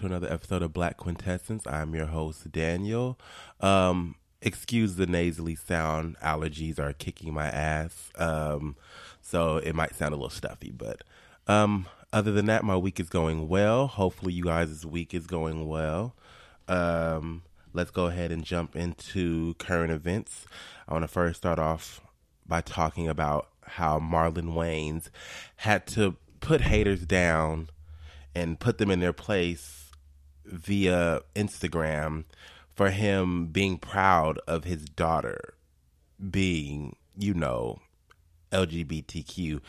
to 0.00 0.06
another 0.06 0.32
episode 0.32 0.62
of 0.62 0.72
Black 0.72 0.96
Quintessence. 0.96 1.66
I'm 1.66 1.94
your 1.94 2.06
host 2.06 2.50
Daniel. 2.50 3.18
Um, 3.60 4.14
excuse 4.40 4.96
the 4.96 5.06
nasally 5.06 5.54
sound; 5.54 6.16
allergies 6.20 6.78
are 6.78 6.94
kicking 6.94 7.34
my 7.34 7.48
ass, 7.48 8.10
um, 8.16 8.76
so 9.20 9.58
it 9.58 9.74
might 9.74 9.94
sound 9.94 10.14
a 10.14 10.16
little 10.16 10.30
stuffy. 10.30 10.70
But 10.70 11.02
um, 11.46 11.84
other 12.14 12.32
than 12.32 12.46
that, 12.46 12.64
my 12.64 12.78
week 12.78 12.98
is 12.98 13.10
going 13.10 13.46
well. 13.46 13.88
Hopefully, 13.88 14.32
you 14.32 14.44
guys' 14.44 14.86
week 14.86 15.12
is 15.12 15.26
going 15.26 15.68
well. 15.68 16.14
Um, 16.66 17.42
let's 17.74 17.90
go 17.90 18.06
ahead 18.06 18.32
and 18.32 18.42
jump 18.42 18.74
into 18.74 19.52
current 19.58 19.92
events. 19.92 20.46
I 20.88 20.94
want 20.94 21.02
to 21.02 21.08
first 21.08 21.36
start 21.36 21.58
off 21.58 22.00
by 22.46 22.62
talking 22.62 23.06
about 23.06 23.48
how 23.62 23.98
Marlon 23.98 24.54
Wayans 24.54 25.10
had 25.56 25.86
to 25.88 26.16
put 26.40 26.62
haters 26.62 27.04
down 27.04 27.68
and 28.34 28.58
put 28.58 28.78
them 28.78 28.90
in 28.90 29.00
their 29.00 29.12
place 29.12 29.79
via 30.44 31.20
Instagram 31.34 32.24
for 32.74 32.90
him 32.90 33.46
being 33.46 33.78
proud 33.78 34.38
of 34.46 34.64
his 34.64 34.84
daughter 34.84 35.54
being, 36.30 36.96
you 37.16 37.34
know, 37.34 37.80
LGBTQ. 38.52 39.60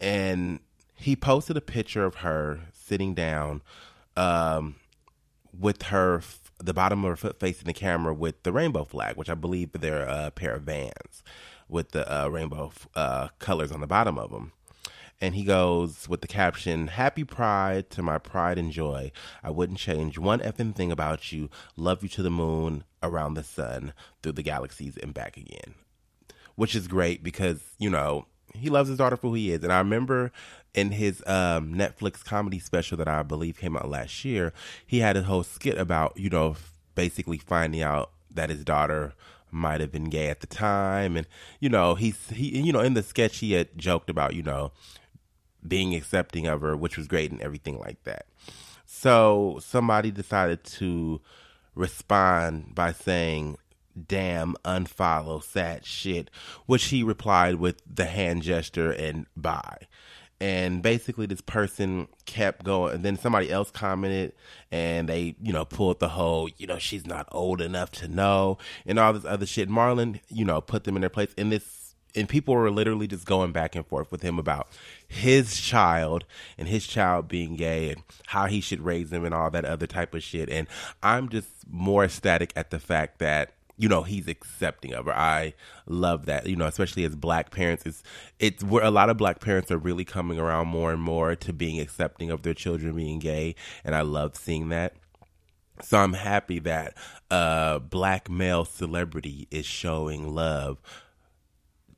And 0.00 0.60
he 0.96 1.16
posted 1.16 1.56
a 1.56 1.60
picture 1.60 2.04
of 2.04 2.16
her 2.16 2.60
sitting 2.72 3.14
down 3.14 3.62
um, 4.16 4.76
with 5.58 5.82
her, 5.84 6.22
the 6.58 6.74
bottom 6.74 7.04
of 7.04 7.10
her 7.10 7.16
foot 7.16 7.40
facing 7.40 7.66
the 7.66 7.72
camera 7.72 8.14
with 8.14 8.42
the 8.42 8.52
rainbow 8.52 8.84
flag, 8.84 9.16
which 9.16 9.30
I 9.30 9.34
believe 9.34 9.72
they're 9.72 10.02
a 10.02 10.30
pair 10.30 10.54
of 10.54 10.62
vans 10.62 11.22
with 11.68 11.92
the 11.92 12.10
uh, 12.12 12.28
rainbow 12.28 12.72
uh, 12.94 13.28
colors 13.38 13.72
on 13.72 13.80
the 13.80 13.86
bottom 13.86 14.18
of 14.18 14.30
them 14.30 14.52
and 15.22 15.36
he 15.36 15.44
goes 15.44 16.08
with 16.08 16.20
the 16.20 16.26
caption 16.26 16.88
happy 16.88 17.22
pride 17.22 17.88
to 17.90 18.02
my 18.02 18.18
pride 18.18 18.58
and 18.58 18.72
joy. 18.72 19.12
I 19.42 19.50
wouldn't 19.50 19.78
change 19.78 20.18
one 20.18 20.40
effing 20.40 20.74
thing 20.74 20.90
about 20.90 21.30
you. 21.32 21.48
Love 21.76 22.02
you 22.02 22.08
to 22.10 22.22
the 22.22 22.30
moon 22.30 22.82
around 23.02 23.34
the 23.34 23.44
sun 23.44 23.94
through 24.22 24.32
the 24.32 24.42
galaxies 24.42 24.96
and 24.96 25.14
back 25.14 25.36
again. 25.36 25.74
Which 26.56 26.74
is 26.74 26.88
great 26.88 27.22
because 27.22 27.60
you 27.78 27.88
know 27.88 28.26
he 28.52 28.68
loves 28.68 28.88
his 28.88 28.98
daughter 28.98 29.16
for 29.16 29.28
who 29.28 29.34
he 29.34 29.52
is. 29.52 29.62
And 29.62 29.72
i 29.72 29.78
remember 29.78 30.32
in 30.74 30.90
his 30.90 31.22
um, 31.26 31.72
netflix 31.72 32.24
comedy 32.24 32.58
special 32.58 32.96
that 32.96 33.08
i 33.08 33.22
believe 33.22 33.58
came 33.58 33.76
out 33.76 33.88
last 33.88 34.24
year 34.24 34.52
he 34.86 35.00
had 35.00 35.16
a 35.16 35.22
whole 35.22 35.42
skit 35.42 35.78
about 35.78 36.16
you 36.16 36.30
know 36.30 36.56
basically 36.94 37.38
finding 37.38 37.82
out 37.82 38.10
that 38.34 38.50
his 38.50 38.64
daughter 38.64 39.12
might 39.52 39.80
have 39.80 39.92
been 39.92 40.06
gay 40.06 40.28
at 40.28 40.40
the 40.40 40.46
time. 40.46 41.16
And 41.16 41.26
you 41.60 41.68
know 41.68 41.94
he's 41.94 42.30
he 42.30 42.58
you 42.58 42.72
know 42.72 42.80
in 42.80 42.94
the 42.94 43.02
sketch 43.02 43.38
he 43.38 43.52
had 43.52 43.76
joked 43.76 44.10
about 44.10 44.34
you 44.34 44.42
know 44.42 44.72
being 45.66 45.94
accepting 45.94 46.46
of 46.46 46.60
her, 46.60 46.76
which 46.76 46.96
was 46.96 47.06
great 47.06 47.30
and 47.30 47.40
everything 47.40 47.78
like 47.78 48.02
that. 48.04 48.26
So 48.84 49.58
somebody 49.62 50.10
decided 50.10 50.64
to 50.64 51.20
respond 51.74 52.74
by 52.74 52.92
saying, 52.92 53.56
damn, 54.08 54.54
unfollow, 54.64 55.42
sad 55.42 55.84
shit, 55.84 56.30
which 56.66 56.84
he 56.84 57.02
replied 57.02 57.56
with 57.56 57.82
the 57.86 58.06
hand 58.06 58.42
gesture 58.42 58.90
and 58.90 59.26
bye. 59.36 59.86
And 60.40 60.82
basically, 60.82 61.26
this 61.26 61.40
person 61.40 62.08
kept 62.26 62.64
going. 62.64 62.96
And 62.96 63.04
then 63.04 63.16
somebody 63.16 63.48
else 63.48 63.70
commented, 63.70 64.32
and 64.72 65.08
they, 65.08 65.36
you 65.40 65.52
know, 65.52 65.64
pulled 65.64 66.00
the 66.00 66.08
whole, 66.08 66.48
you 66.56 66.66
know, 66.66 66.78
she's 66.78 67.06
not 67.06 67.28
old 67.30 67.60
enough 67.60 67.92
to 67.92 68.08
know, 68.08 68.58
and 68.84 68.98
all 68.98 69.12
this 69.12 69.24
other 69.24 69.46
shit. 69.46 69.68
Marlon, 69.68 70.18
you 70.28 70.44
know, 70.44 70.60
put 70.60 70.82
them 70.82 70.96
in 70.96 71.02
their 71.02 71.10
place. 71.10 71.32
And 71.38 71.52
this 71.52 71.81
and 72.14 72.28
people 72.28 72.54
were 72.54 72.70
literally 72.70 73.06
just 73.06 73.24
going 73.24 73.52
back 73.52 73.74
and 73.74 73.86
forth 73.86 74.10
with 74.10 74.22
him 74.22 74.38
about 74.38 74.68
his 75.06 75.60
child 75.60 76.24
and 76.58 76.68
his 76.68 76.86
child 76.86 77.28
being 77.28 77.56
gay 77.56 77.90
and 77.90 78.02
how 78.26 78.46
he 78.46 78.60
should 78.60 78.80
raise 78.80 79.10
them 79.10 79.24
and 79.24 79.34
all 79.34 79.50
that 79.50 79.64
other 79.64 79.86
type 79.86 80.14
of 80.14 80.22
shit. 80.22 80.48
And 80.48 80.66
I'm 81.02 81.28
just 81.28 81.48
more 81.70 82.04
ecstatic 82.04 82.52
at 82.56 82.70
the 82.70 82.78
fact 82.78 83.18
that 83.18 83.54
you 83.78 83.88
know 83.88 84.02
he's 84.02 84.28
accepting 84.28 84.92
of 84.92 85.06
her. 85.06 85.16
I 85.16 85.54
love 85.86 86.26
that. 86.26 86.46
You 86.46 86.56
know, 86.56 86.66
especially 86.66 87.04
as 87.04 87.16
black 87.16 87.50
parents, 87.50 87.84
it's 87.86 88.02
it's 88.38 88.62
where 88.62 88.84
a 88.84 88.90
lot 88.90 89.10
of 89.10 89.16
black 89.16 89.40
parents 89.40 89.70
are 89.70 89.78
really 89.78 90.04
coming 90.04 90.38
around 90.38 90.68
more 90.68 90.92
and 90.92 91.02
more 91.02 91.34
to 91.36 91.52
being 91.52 91.80
accepting 91.80 92.30
of 92.30 92.42
their 92.42 92.54
children 92.54 92.94
being 92.94 93.18
gay, 93.18 93.54
and 93.84 93.94
I 93.94 94.02
love 94.02 94.36
seeing 94.36 94.68
that. 94.68 94.94
So 95.82 95.98
I'm 95.98 96.12
happy 96.12 96.58
that 96.60 96.96
a 97.30 97.80
black 97.80 98.30
male 98.30 98.64
celebrity 98.64 99.48
is 99.50 99.66
showing 99.66 100.32
love 100.32 100.78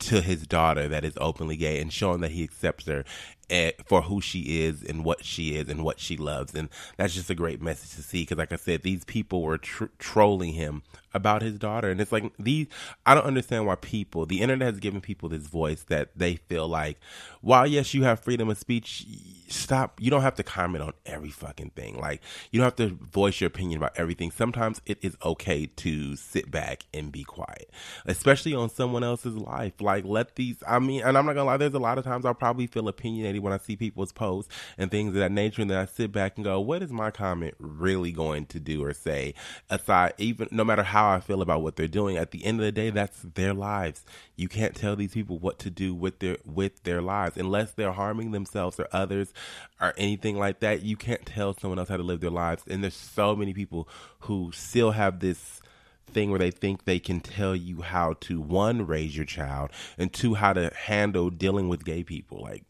to 0.09 0.21
his 0.21 0.47
daughter 0.47 0.89
that 0.89 1.05
is 1.05 1.15
openly 1.21 1.57
gay 1.57 1.81
and 1.81 1.93
showing 1.93 2.21
that 2.21 2.33
he 2.33 2.43
accepts 2.43 2.87
her 2.87 3.05
eh, 3.51 3.73
for 3.85 4.03
who 4.03 4.21
she 4.21 4.63
is 4.63 4.83
and 4.83 5.05
what 5.05 5.25
she 5.25 5.57
is 5.57 5.69
and 5.69 5.85
what 5.85 6.01
she 6.01 6.17
loves. 6.17 6.55
And 6.55 6.69
that's 6.97 7.15
just 7.15 7.31
a 7.31 7.35
great 7.35 7.61
message 7.61 7.97
to 7.97 8.03
see 8.03 8.23
because, 8.23 8.39
like 8.39 8.53
I 8.53 8.57
said, 8.57 8.83
these 8.83 9.05
people 9.05 9.43
were 9.43 9.59
tr- 9.59 9.85
trolling 9.99 10.55
him 10.55 10.83
about 11.13 11.43
his 11.43 11.59
daughter. 11.59 11.91
And 11.91 12.01
it's 12.01 12.13
like, 12.13 12.33
these, 12.39 12.67
I 13.07 13.15
don't 13.15 13.25
understand 13.27 13.67
why 13.67 13.77
people, 13.77 14.27
the 14.27 14.41
internet 14.41 14.69
has 14.69 14.81
given 14.81 15.01
people 15.01 15.29
this 15.29 15.47
voice 15.47 15.83
that 15.85 16.11
they 16.17 16.37
feel 16.37 16.69
like, 16.69 16.99
while 17.41 17.67
yes, 17.67 17.95
you 17.95 18.05
have 18.05 18.21
freedom 18.21 18.49
of 18.49 18.59
speech, 18.59 19.07
stop. 19.49 20.01
You 20.01 20.11
don't 20.11 20.23
have 20.23 20.35
to 20.37 20.43
comment 20.43 20.83
on 20.83 20.93
every 21.07 21.31
fucking 21.31 21.71
thing. 21.71 21.99
Like, 21.99 22.21
you 22.51 22.61
don't 22.61 22.65
have 22.65 22.77
to 22.77 22.95
voice 22.95 23.41
your 23.41 23.49
opinion 23.49 23.79
about 23.79 23.93
everything. 23.97 24.31
Sometimes 24.31 24.81
it 24.87 24.99
is 25.03 25.17
okay 25.25 25.67
to 25.67 26.17
sit 26.17 26.51
back 26.51 26.85
and 26.93 27.13
be 27.13 27.25
quiet, 27.25 27.71
especially 28.07 28.55
on 28.55 28.69
someone 28.69 29.05
else's 29.05 29.37
life. 29.37 29.81
Like, 29.81 30.05
let 30.05 30.37
these, 30.37 30.63
I 30.67 30.79
mean, 30.79 31.03
and 31.03 31.17
I'm 31.17 31.27
not 31.27 31.35
gonna 31.35 31.45
lie, 31.45 31.57
there's 31.57 31.75
a 31.75 31.79
lot 31.79 31.99
of 31.99 32.05
times 32.05 32.25
I'll 32.25 32.35
probably 32.35 32.67
feel 32.67 32.89
opinionated 32.89 33.43
when 33.43 33.53
I 33.53 33.59
see 33.59 33.77
people's 33.77 34.13
posts 34.13 34.53
and 34.79 34.91
things 34.91 35.09
of 35.09 35.15
that 35.15 35.33
nature. 35.33 35.63
And 35.63 35.71
then 35.71 35.79
I 35.79 35.87
sit 35.87 36.13
back 36.13 36.37
and 36.37 36.45
go, 36.45 36.61
what 36.61 36.83
is 36.83 36.91
my 36.91 37.11
comment 37.11 37.55
really 37.59 38.13
going 38.13 38.47
to 38.47 38.61
do 38.61 38.85
or 38.85 38.93
say? 38.93 39.35
Aside, 39.71 40.15
even 40.19 40.49
no 40.51 40.65
matter 40.65 40.83
how 40.83 41.11
I 41.11 41.21
feel 41.21 41.43
about 41.43 41.63
what 41.63 41.77
they're 41.77 41.89
doing, 41.89 42.17
at 42.17 42.31
the 42.31 42.45
end 42.45 42.61
of 42.61 42.65
the 42.65 42.73
day, 42.73 42.91
that's 42.91 43.23
their 43.35 43.55
lives. 43.55 44.05
You 44.37 44.49
can't 44.49 44.75
tell 44.75 44.97
these 44.97 45.13
people 45.13 45.39
what 45.39 45.59
to 45.61 45.71
do 45.71 45.95
with 45.95 46.19
their 46.19 46.39
with 46.45 46.83
their 46.83 47.01
lives 47.01 47.37
unless 47.37 47.73
they're 47.73 47.93
harming 47.93 48.33
themselves 48.33 48.81
or 48.81 48.89
others 48.93 49.33
or 49.81 49.95
anything 49.97 50.39
like 50.39 50.61
that. 50.61 50.83
You 50.83 50.97
can't 50.97 51.25
tell 51.25 51.55
someone 51.55 51.79
else 51.79 51.89
how 51.89 51.97
to 51.97 52.03
live 52.03 52.21
their 52.21 52.31
lives. 52.31 52.63
And 52.69 52.83
there's 52.83 52.95
so 52.95 53.35
many 53.37 53.53
people 53.53 53.89
who 54.21 54.51
still 54.53 54.93
have 54.93 55.21
this 55.21 55.61
thing 56.07 56.31
where 56.31 56.39
they 56.39 56.51
think 56.51 56.85
they 56.85 56.99
can 56.99 57.21
tell 57.21 57.57
you 57.57 57.83
how 57.83 58.15
to 58.21 58.41
one 58.41 58.87
raise 58.87 59.17
your 59.17 59.25
child 59.25 59.71
and 59.99 60.13
two 60.13 60.35
how 60.35 60.53
to 60.53 60.73
handle 60.75 61.31
dealing 61.31 61.69
with 61.69 61.85
gay 61.85 62.05
people 62.05 62.41
like 62.43 62.63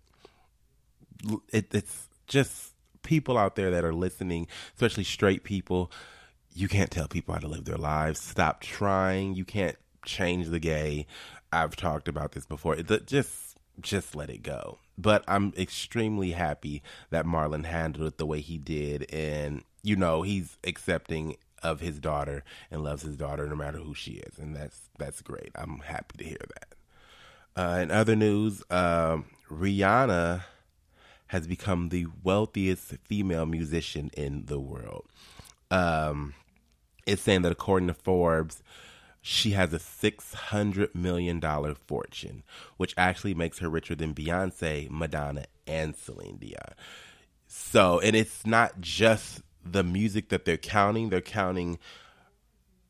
it, 1.52 1.74
it's 1.74 2.08
just 2.26 2.72
people 3.02 3.38
out 3.38 3.56
there 3.56 3.70
that 3.70 3.84
are 3.84 3.94
listening, 3.94 4.46
especially 4.74 5.04
straight 5.04 5.44
people. 5.44 5.90
You 6.54 6.68
can't 6.68 6.90
tell 6.90 7.08
people 7.08 7.34
how 7.34 7.40
to 7.40 7.48
live 7.48 7.64
their 7.64 7.76
lives. 7.76 8.20
Stop 8.20 8.60
trying. 8.60 9.34
You 9.34 9.44
can't 9.44 9.76
change 10.04 10.48
the 10.48 10.60
gay. 10.60 11.06
I've 11.52 11.76
talked 11.76 12.08
about 12.08 12.32
this 12.32 12.46
before. 12.46 12.76
Just 12.76 13.56
just 13.80 14.14
let 14.14 14.30
it 14.30 14.42
go. 14.42 14.78
But 14.96 15.24
I'm 15.26 15.52
extremely 15.56 16.32
happy 16.32 16.82
that 17.10 17.26
Marlon 17.26 17.64
handled 17.64 18.06
it 18.06 18.18
the 18.18 18.26
way 18.26 18.40
he 18.40 18.58
did, 18.58 19.12
and 19.12 19.62
you 19.82 19.96
know 19.96 20.22
he's 20.22 20.56
accepting 20.64 21.36
of 21.62 21.80
his 21.80 21.98
daughter 21.98 22.44
and 22.70 22.84
loves 22.84 23.02
his 23.02 23.16
daughter 23.16 23.48
no 23.48 23.56
matter 23.56 23.78
who 23.78 23.94
she 23.94 24.12
is, 24.12 24.38
and 24.38 24.54
that's 24.54 24.82
that's 24.98 25.20
great. 25.22 25.50
I'm 25.54 25.80
happy 25.80 26.18
to 26.18 26.24
hear 26.24 26.44
that. 26.54 26.74
Uh, 27.56 27.80
in 27.80 27.90
other 27.90 28.16
news, 28.16 28.62
um, 28.70 29.26
Rihanna 29.50 30.44
has 31.28 31.46
become 31.46 31.88
the 31.88 32.06
wealthiest 32.22 32.96
female 33.04 33.46
musician 33.46 34.10
in 34.16 34.46
the 34.46 34.60
world. 34.60 35.06
Um, 35.70 36.34
it's 37.06 37.22
saying 37.22 37.42
that 37.42 37.52
according 37.52 37.88
to 37.88 37.94
Forbes, 37.94 38.62
she 39.26 39.52
has 39.52 39.72
a 39.72 39.78
$600 39.78 40.94
million 40.94 41.40
fortune, 41.86 42.42
which 42.76 42.92
actually 42.98 43.32
makes 43.32 43.58
her 43.58 43.70
richer 43.70 43.94
than 43.94 44.12
Beyonce, 44.12 44.86
Madonna, 44.90 45.46
and 45.66 45.96
Celine 45.96 46.36
Dion. 46.36 46.74
So, 47.46 48.00
and 48.00 48.14
it's 48.14 48.44
not 48.44 48.82
just 48.82 49.40
the 49.64 49.82
music 49.82 50.28
that 50.28 50.44
they're 50.44 50.58
counting, 50.58 51.08
they're 51.08 51.22
counting 51.22 51.78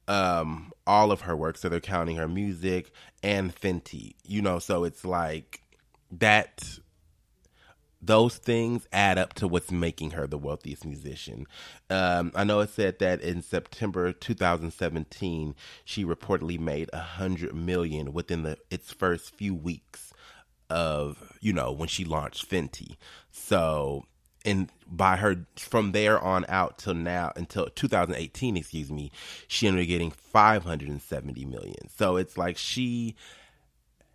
um 0.09 0.73
all 0.89 1.13
of 1.13 1.21
her 1.21 1.37
work. 1.37 1.57
So 1.57 1.69
they're 1.69 1.79
counting 1.79 2.17
her 2.17 2.29
music 2.29 2.91
and 3.23 3.55
Fenty 3.55 4.15
you 4.25 4.43
know? 4.43 4.59
So 4.59 4.83
it's 4.83 5.05
like 5.05 5.63
that 6.11 6.81
those 8.07 8.37
things 8.37 8.87
add 8.93 9.19
up 9.19 9.35
to 9.35 9.49
what's 9.49 9.71
making 9.71 10.13
her 10.13 10.27
the 10.27 10.39
wealthiest 10.39 10.85
musician. 10.85 11.47
Um, 11.91 12.33
I 12.35 12.45
know 12.45 12.61
it 12.61 12.71
said 12.71 12.99
that 12.99 13.21
in 13.21 13.43
September 13.43 14.13
2017, 14.13 15.55
she 15.85 16.05
reportedly 16.05 16.59
made 16.59 16.91
a 16.93 17.01
hundred 17.01 17.55
million 17.55 18.13
within 18.13 18.43
the 18.43 18.59
its 18.71 18.93
first 18.93 19.35
few 19.35 19.55
weeks 19.55 20.13
of 20.71 21.37
you 21.41 21.53
know 21.53 21.71
when 21.73 21.89
she 21.89 22.05
launched 22.05 22.49
Fenty. 22.51 22.97
So 23.31 24.05
and 24.45 24.71
by 24.87 25.17
her 25.17 25.47
from 25.57 25.93
there 25.93 26.19
on 26.19 26.45
out 26.49 26.79
till 26.79 26.95
now 26.95 27.33
until 27.35 27.67
2018 27.71 28.59
excuse 28.59 28.91
me 28.91 29.11
she 29.49 29.67
ended 29.67 29.83
up 29.85 29.89
getting 29.89 30.11
570 30.11 31.45
million 31.47 31.89
so 31.89 32.17
it's 32.17 32.37
like 32.37 32.59
she 32.59 33.17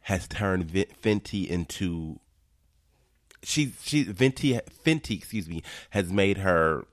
has 0.02 0.28
turned 0.28 0.68
fenty 0.68 1.48
into 1.48 2.20
she 3.44 3.74
she 3.82 4.06
Fenty 4.06 4.60
Fenty 4.86 5.18
excuse 5.18 5.48
me 5.48 5.64
has 5.92 6.12
made 6.12 6.38
her 6.38 6.86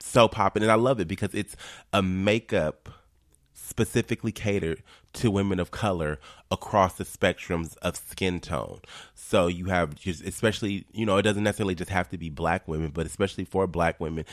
so 0.00 0.28
popping, 0.28 0.62
and 0.62 0.72
I 0.72 0.76
love 0.76 1.00
it 1.00 1.08
because 1.08 1.34
it's 1.34 1.56
a 1.92 2.02
makeup 2.02 2.88
specifically 3.54 4.32
catered 4.32 4.82
to 5.14 5.30
women 5.30 5.58
of 5.58 5.70
color 5.70 6.18
across 6.50 6.94
the 6.94 7.04
spectrums 7.04 7.76
of 7.78 7.96
skin 7.96 8.40
tone. 8.40 8.80
So 9.14 9.46
you 9.46 9.66
have 9.66 9.94
just, 9.94 10.22
especially, 10.22 10.84
you 10.92 11.06
know, 11.06 11.16
it 11.16 11.22
doesn't 11.22 11.42
necessarily 11.42 11.74
just 11.74 11.90
have 11.90 12.08
to 12.10 12.18
be 12.18 12.28
black 12.28 12.68
women, 12.68 12.90
but 12.92 13.06
especially 13.06 13.44
for 13.44 13.66
black 13.66 13.98
women, 14.00 14.26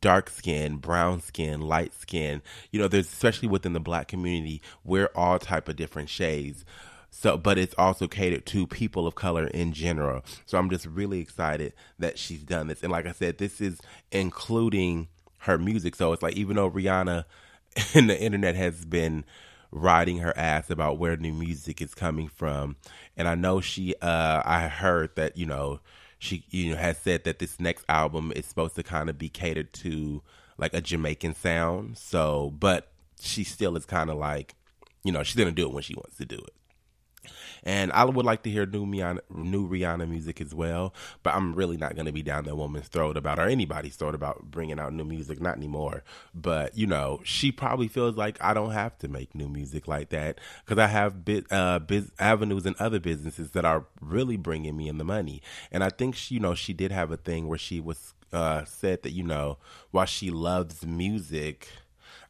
dark 0.00 0.30
skin, 0.30 0.78
brown 0.78 1.20
skin, 1.20 1.60
light 1.60 1.94
skin, 1.94 2.42
you 2.72 2.80
know, 2.80 2.88
there's 2.88 3.06
especially 3.06 3.48
within 3.48 3.74
the 3.74 3.80
black 3.80 4.08
community, 4.08 4.60
we're 4.82 5.10
all 5.14 5.38
type 5.38 5.68
of 5.68 5.76
different 5.76 6.08
shades. 6.08 6.64
So, 7.10 7.36
but 7.36 7.58
it's 7.58 7.74
also 7.76 8.06
catered 8.08 8.46
to 8.46 8.66
people 8.66 9.06
of 9.06 9.14
color 9.14 9.46
in 9.48 9.72
general. 9.72 10.22
So 10.46 10.58
I'm 10.58 10.70
just 10.70 10.86
really 10.86 11.20
excited 11.20 11.72
that 11.98 12.18
she's 12.18 12.42
done 12.42 12.68
this. 12.68 12.82
And 12.82 12.92
like 12.92 13.06
I 13.06 13.12
said, 13.12 13.38
this 13.38 13.60
is 13.60 13.80
including 14.10 15.08
her 15.38 15.58
music. 15.58 15.96
So 15.96 16.12
it's 16.12 16.22
like, 16.22 16.36
even 16.36 16.56
though 16.56 16.70
Rihanna 16.70 17.24
and 17.94 18.08
the 18.08 18.18
internet 18.18 18.54
has 18.54 18.84
been 18.84 19.24
riding 19.72 20.18
her 20.18 20.36
ass 20.36 20.70
about 20.70 20.98
where 20.98 21.16
new 21.16 21.32
music 21.32 21.80
is 21.80 21.94
coming 21.94 22.28
from. 22.28 22.76
And 23.16 23.28
I 23.28 23.34
know 23.34 23.60
she, 23.60 23.94
uh, 24.00 24.42
I 24.44 24.68
heard 24.68 25.14
that, 25.16 25.36
you 25.36 25.46
know, 25.46 25.80
she, 26.18 26.44
you 26.50 26.72
know, 26.72 26.76
has 26.76 26.98
said 26.98 27.24
that 27.24 27.38
this 27.38 27.60
next 27.60 27.84
album 27.88 28.32
is 28.34 28.46
supposed 28.46 28.74
to 28.76 28.82
kind 28.82 29.08
of 29.08 29.18
be 29.18 29.28
catered 29.28 29.72
to 29.74 30.22
like 30.58 30.74
a 30.74 30.80
Jamaican 30.80 31.34
sound. 31.34 31.98
So, 31.98 32.52
but 32.58 32.88
she 33.20 33.44
still 33.44 33.76
is 33.76 33.86
kind 33.86 34.10
of 34.10 34.16
like, 34.16 34.54
you 35.04 35.12
know, 35.12 35.22
she's 35.22 35.36
to 35.36 35.50
do 35.50 35.66
it 35.66 35.72
when 35.72 35.82
she 35.82 35.94
wants 35.94 36.16
to 36.18 36.26
do 36.26 36.36
it. 36.36 36.52
And 37.62 37.92
I 37.92 38.04
would 38.04 38.24
like 38.24 38.42
to 38.44 38.50
hear 38.50 38.64
new 38.66 38.86
Rihanna, 38.86 39.20
new 39.30 39.68
Rihanna 39.68 40.08
music 40.08 40.40
as 40.40 40.54
well, 40.54 40.94
but 41.22 41.34
I'm 41.34 41.54
really 41.54 41.76
not 41.76 41.94
going 41.94 42.06
to 42.06 42.12
be 42.12 42.22
down 42.22 42.44
that 42.44 42.56
woman's 42.56 42.88
throat 42.88 43.16
about, 43.16 43.38
or 43.38 43.46
anybody's 43.46 43.96
throat 43.96 44.14
about 44.14 44.50
bringing 44.50 44.78
out 44.78 44.92
new 44.92 45.04
music, 45.04 45.40
not 45.40 45.56
anymore. 45.56 46.02
But, 46.34 46.76
you 46.76 46.86
know, 46.86 47.20
she 47.24 47.52
probably 47.52 47.88
feels 47.88 48.16
like 48.16 48.38
I 48.40 48.54
don't 48.54 48.72
have 48.72 48.96
to 48.98 49.08
make 49.08 49.34
new 49.34 49.48
music 49.48 49.86
like 49.86 50.08
that 50.10 50.38
because 50.64 50.78
I 50.78 50.86
have 50.86 51.24
bit, 51.24 51.46
uh, 51.50 51.80
biz, 51.80 52.10
avenues 52.18 52.66
and 52.66 52.76
other 52.76 53.00
businesses 53.00 53.50
that 53.50 53.64
are 53.64 53.84
really 54.00 54.36
bringing 54.36 54.76
me 54.76 54.88
in 54.88 54.98
the 54.98 55.04
money. 55.04 55.42
And 55.70 55.84
I 55.84 55.90
think, 55.90 56.14
she, 56.14 56.36
you 56.36 56.40
know, 56.40 56.54
she 56.54 56.72
did 56.72 56.92
have 56.92 57.10
a 57.10 57.16
thing 57.16 57.48
where 57.48 57.58
she 57.58 57.80
was, 57.80 58.14
uh, 58.32 58.64
said 58.64 59.02
that, 59.02 59.10
you 59.12 59.24
know, 59.24 59.58
while 59.90 60.06
she 60.06 60.30
loves 60.30 60.86
music, 60.86 61.68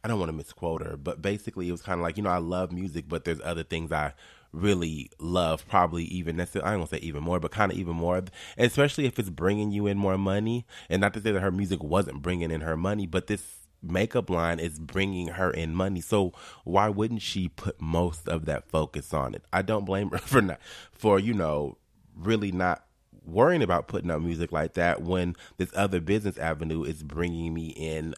I 0.03 0.07
don't 0.07 0.19
want 0.19 0.29
to 0.29 0.33
misquote 0.33 0.81
her, 0.81 0.97
but 0.97 1.21
basically 1.21 1.69
it 1.69 1.71
was 1.71 1.83
kind 1.83 1.99
of 1.99 2.03
like, 2.03 2.17
you 2.17 2.23
know, 2.23 2.31
I 2.31 2.39
love 2.39 2.71
music, 2.71 3.05
but 3.07 3.23
there's 3.23 3.39
other 3.43 3.63
things 3.63 3.91
I 3.91 4.13
really 4.53 5.09
love 5.19 5.67
probably 5.67 6.03
even 6.05 6.35
necessarily 6.35 6.67
I 6.67 6.71
don't 6.71 6.81
want 6.81 6.91
to 6.91 6.95
say 6.97 7.01
even 7.01 7.23
more, 7.23 7.39
but 7.39 7.51
kind 7.51 7.71
of 7.71 7.77
even 7.77 7.95
more, 7.95 8.23
especially 8.57 9.05
if 9.05 9.17
it's 9.19 9.29
bringing 9.29 9.71
you 9.71 9.87
in 9.87 9.97
more 9.97 10.17
money. 10.17 10.65
And 10.89 11.01
not 11.01 11.13
to 11.13 11.21
say 11.21 11.31
that 11.31 11.39
her 11.39 11.51
music 11.51 11.83
wasn't 11.83 12.21
bringing 12.21 12.51
in 12.51 12.61
her 12.61 12.77
money, 12.77 13.05
but 13.05 13.27
this 13.27 13.43
makeup 13.81 14.29
line 14.29 14.59
is 14.59 14.79
bringing 14.79 15.29
her 15.29 15.51
in 15.51 15.73
money. 15.73 16.01
So 16.01 16.33
why 16.63 16.89
wouldn't 16.89 17.21
she 17.21 17.47
put 17.47 17.81
most 17.81 18.27
of 18.27 18.45
that 18.45 18.67
focus 18.69 19.13
on 19.13 19.33
it? 19.33 19.43
I 19.51 19.61
don't 19.61 19.85
blame 19.85 20.09
her 20.09 20.17
for 20.19 20.41
not 20.41 20.59
for 20.91 21.19
you 21.19 21.33
know 21.33 21.77
really 22.15 22.51
not 22.51 22.85
worrying 23.25 23.61
about 23.61 23.87
putting 23.87 24.11
out 24.11 24.21
music 24.21 24.51
like 24.51 24.73
that 24.73 25.01
when 25.01 25.35
this 25.57 25.71
other 25.75 25.99
business 25.99 26.37
avenue 26.37 26.83
is 26.83 27.03
bringing 27.03 27.53
me 27.53 27.67
in 27.67 28.15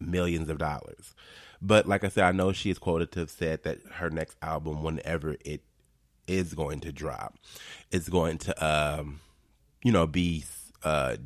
millions 0.00 0.48
of 0.48 0.58
dollars. 0.58 1.14
But 1.60 1.86
like 1.86 2.04
I 2.04 2.08
said, 2.08 2.24
I 2.24 2.32
know 2.32 2.52
she 2.52 2.70
is 2.70 2.78
quoted 2.78 3.10
to 3.12 3.20
have 3.20 3.30
said 3.30 3.64
that 3.64 3.78
her 3.94 4.10
next 4.10 4.36
album, 4.42 4.82
whenever 4.82 5.36
it 5.44 5.62
is 6.26 6.54
going 6.54 6.80
to 6.80 6.92
drop, 6.92 7.36
is 7.90 8.08
going 8.08 8.38
to, 8.38 8.64
um, 8.64 9.20
you 9.82 9.90
know, 9.90 10.06
be 10.06 10.44
uh, 10.84 11.16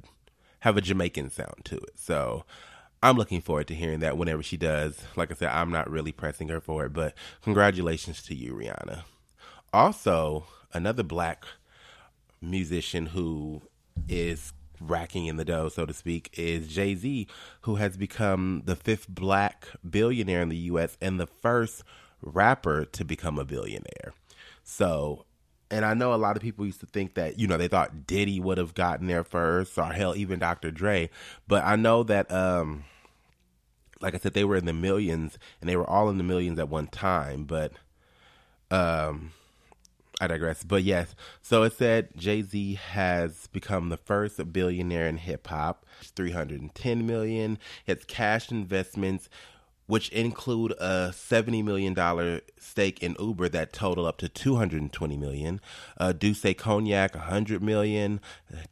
have 0.60 0.76
a 0.76 0.80
Jamaican 0.80 1.30
sound 1.30 1.64
to 1.64 1.76
it. 1.76 1.98
So 1.98 2.44
I'm 3.02 3.16
looking 3.16 3.40
forward 3.40 3.66
to 3.68 3.74
hearing 3.74 4.00
that 4.00 4.16
whenever 4.16 4.42
she 4.42 4.56
does. 4.56 5.02
Like 5.16 5.30
I 5.30 5.34
said, 5.34 5.50
I'm 5.50 5.70
not 5.70 5.90
really 5.90 6.12
pressing 6.12 6.48
her 6.48 6.60
for 6.60 6.86
it, 6.86 6.92
but 6.92 7.14
congratulations 7.42 8.22
to 8.24 8.34
you, 8.34 8.54
Rihanna. 8.54 9.02
Also, 9.72 10.44
another 10.72 11.02
black 11.02 11.44
musician 12.40 13.06
who 13.06 13.62
is 14.08 14.52
racking 14.90 15.26
in 15.26 15.36
the 15.36 15.44
dough, 15.44 15.68
so 15.68 15.86
to 15.86 15.94
speak, 15.94 16.30
is 16.34 16.68
Jay 16.68 16.94
Z, 16.94 17.26
who 17.62 17.76
has 17.76 17.96
become 17.96 18.62
the 18.64 18.76
fifth 18.76 19.08
black 19.08 19.68
billionaire 19.88 20.42
in 20.42 20.48
the 20.48 20.56
U.S. 20.56 20.96
and 21.00 21.18
the 21.18 21.26
first 21.26 21.82
rapper 22.20 22.84
to 22.84 23.04
become 23.04 23.38
a 23.38 23.44
billionaire. 23.44 24.12
So, 24.62 25.24
and 25.70 25.84
I 25.84 25.94
know 25.94 26.12
a 26.12 26.16
lot 26.16 26.36
of 26.36 26.42
people 26.42 26.66
used 26.66 26.80
to 26.80 26.86
think 26.86 27.14
that, 27.14 27.38
you 27.38 27.46
know, 27.46 27.56
they 27.56 27.68
thought 27.68 28.06
Diddy 28.06 28.40
would 28.40 28.58
have 28.58 28.74
gotten 28.74 29.06
there 29.06 29.24
first, 29.24 29.78
or 29.78 29.92
hell, 29.92 30.14
even 30.16 30.38
Dr. 30.38 30.70
Dre. 30.70 31.10
But 31.48 31.64
I 31.64 31.76
know 31.76 32.02
that, 32.04 32.30
um, 32.30 32.84
like 34.00 34.14
I 34.14 34.18
said, 34.18 34.34
they 34.34 34.44
were 34.44 34.56
in 34.56 34.66
the 34.66 34.72
millions, 34.72 35.38
and 35.60 35.68
they 35.68 35.76
were 35.76 35.88
all 35.88 36.08
in 36.08 36.18
the 36.18 36.24
millions 36.24 36.58
at 36.58 36.68
one 36.68 36.88
time. 36.88 37.44
But, 37.44 37.72
um, 38.70 39.32
I 40.20 40.26
digress. 40.26 40.62
But 40.62 40.84
yes, 40.84 41.14
so 41.40 41.62
it 41.62 41.72
said 41.72 42.10
Jay 42.16 42.42
Z 42.42 42.74
has 42.74 43.48
become 43.48 43.88
the 43.88 43.96
first 43.96 44.52
billionaire 44.52 45.08
in 45.08 45.16
hip 45.16 45.46
hop. 45.48 45.84
310 46.14 47.06
million. 47.06 47.58
His 47.84 48.04
cash 48.04 48.50
investments, 48.50 49.28
which 49.86 50.08
include 50.10 50.72
a 50.78 51.12
70 51.12 51.62
million 51.62 51.94
dollar 51.94 52.40
stake 52.58 53.02
in 53.02 53.16
Uber 53.18 53.48
that 53.50 53.72
total 53.72 54.06
up 54.06 54.18
to 54.18 54.28
220 54.28 55.16
million. 55.16 55.60
Uh, 55.98 56.12
D'ussé 56.12 56.56
Cognac 56.56 57.14
100 57.14 57.62
million. 57.62 58.20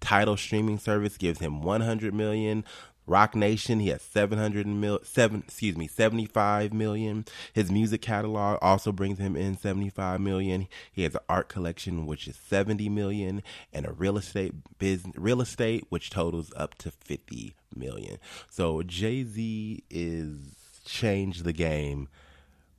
Tidal 0.00 0.36
streaming 0.36 0.78
service 0.78 1.16
gives 1.16 1.40
him 1.40 1.62
100 1.62 2.14
million. 2.14 2.64
Roc 3.10 3.34
Nation, 3.34 3.80
he 3.80 3.88
has 3.88 4.02
700 4.02 4.68
mil, 4.68 5.00
seven, 5.02 5.42
excuse 5.44 5.76
me, 5.76 5.88
75 5.88 6.72
million. 6.72 7.24
His 7.52 7.68
music 7.68 8.02
catalog 8.02 8.60
also 8.62 8.92
brings 8.92 9.18
him 9.18 9.34
in 9.34 9.58
75 9.58 10.20
million. 10.20 10.68
He 10.92 11.02
has 11.02 11.16
an 11.16 11.22
art 11.28 11.48
collection, 11.48 12.06
which 12.06 12.28
is 12.28 12.36
70 12.36 12.88
million, 12.88 13.42
and 13.72 13.84
a 13.84 13.92
real 13.92 14.16
estate 14.16 14.54
business, 14.78 15.16
real 15.18 15.40
estate, 15.40 15.86
which 15.88 16.10
totals 16.10 16.52
up 16.56 16.76
to 16.76 16.92
50 16.92 17.54
million. 17.74 18.18
So 18.48 18.80
Jay 18.82 19.24
Z 19.24 19.82
is 19.90 20.36
changed 20.84 21.42
the 21.42 21.52
game 21.52 22.08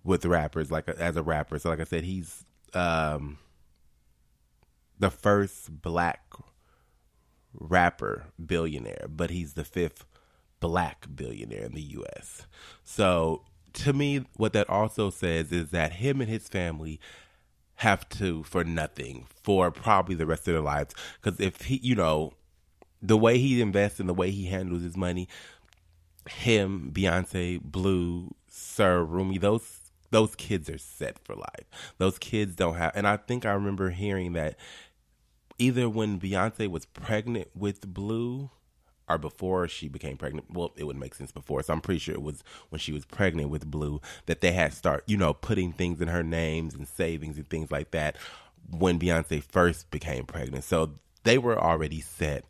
with 0.02 0.24
rappers, 0.26 0.72
like 0.72 0.88
as 0.88 1.18
a 1.18 1.24
rapper. 1.24 1.60
So, 1.60 1.68
like 1.68 1.82
I 1.82 1.84
said, 1.84 2.06
he's 2.06 2.46
um, 2.74 3.38
the 4.98 5.10
first 5.10 5.82
black 5.82 6.22
rapper 7.54 8.28
billionaire, 8.44 9.08
but 9.10 9.30
he's 9.30 9.56
the 9.56 9.66
fifth 9.66 10.06
black 10.62 11.08
billionaire 11.14 11.66
in 11.66 11.74
the 11.74 11.82
US. 11.82 12.48
So 12.86 13.42
to 13.74 13.92
me, 13.92 14.26
what 14.38 14.54
that 14.54 14.70
also 14.70 15.10
says 15.10 15.52
is 15.52 15.72
that 15.72 15.94
him 15.94 16.22
and 16.22 16.30
his 16.30 16.48
family 16.48 17.00
have 17.76 18.08
to 18.08 18.44
for 18.44 18.64
nothing 18.64 19.26
for 19.44 19.72
probably 19.72 20.16
the 20.16 20.26
rest 20.26 20.48
of 20.48 20.54
their 20.54 20.62
lives. 20.62 20.94
Because 21.22 21.40
if 21.40 21.64
he, 21.64 21.78
you 21.78 21.96
know, 21.96 22.34
the 23.02 23.18
way 23.18 23.38
he 23.40 23.60
invests 23.60 24.00
and 24.00 24.08
the 24.08 24.14
way 24.14 24.30
he 24.30 24.46
handles 24.46 24.84
his 24.84 24.96
money, 24.96 25.28
him, 26.30 26.92
Beyonce, 26.94 27.62
Blue, 27.62 28.34
Sir, 28.48 29.04
Rumi, 29.04 29.38
those 29.38 29.80
those 30.12 30.36
kids 30.36 30.70
are 30.70 30.78
set 30.78 31.18
for 31.20 31.36
life. 31.36 31.94
Those 31.98 32.20
kids 32.20 32.56
don't 32.56 32.76
have, 32.76 32.92
and 32.96 33.08
I 33.08 33.18
think 33.18 33.46
I 33.46 33.54
remember 33.54 33.90
hearing 33.90 34.34
that 34.34 34.58
either 35.58 35.90
when 35.90 36.20
Beyonce 36.20 36.70
was 36.70 36.86
pregnant 36.86 37.48
with 37.56 37.88
Blue 37.94 38.52
or 39.12 39.18
before 39.18 39.68
she 39.68 39.88
became 39.88 40.18
pregnant. 40.18 40.48
Well, 40.52 40.72
it 40.76 40.86
would 40.86 40.98
make 40.98 41.16
sense 41.16 41.32
before. 41.32 41.64
So 41.64 41.74
I'm 41.74 41.82
pretty 41.82 42.00
sure 42.00 42.16
it 42.16 42.22
was 42.22 42.44
when 42.70 42.80
she 42.80 42.92
was 42.92 43.06
pregnant 43.06 43.50
with 43.50 43.70
Blue 43.70 44.02
that 44.26 44.42
they 44.42 44.52
had 44.52 44.74
start, 44.74 45.04
you 45.08 45.18
know, 45.18 45.34
putting 45.34 45.72
things 45.72 46.02
in 46.02 46.08
her 46.08 46.24
names 46.24 46.74
and 46.74 46.88
savings 46.88 47.38
and 47.38 47.50
things 47.50 47.72
like 47.72 47.92
that 47.92 48.18
when 48.70 49.00
Beyonce 49.00 49.44
first 49.44 49.92
became 49.92 50.26
pregnant. 50.26 50.64
So 50.64 50.94
they 51.24 51.38
were 51.38 51.60
already 51.60 52.02
set 52.02 52.46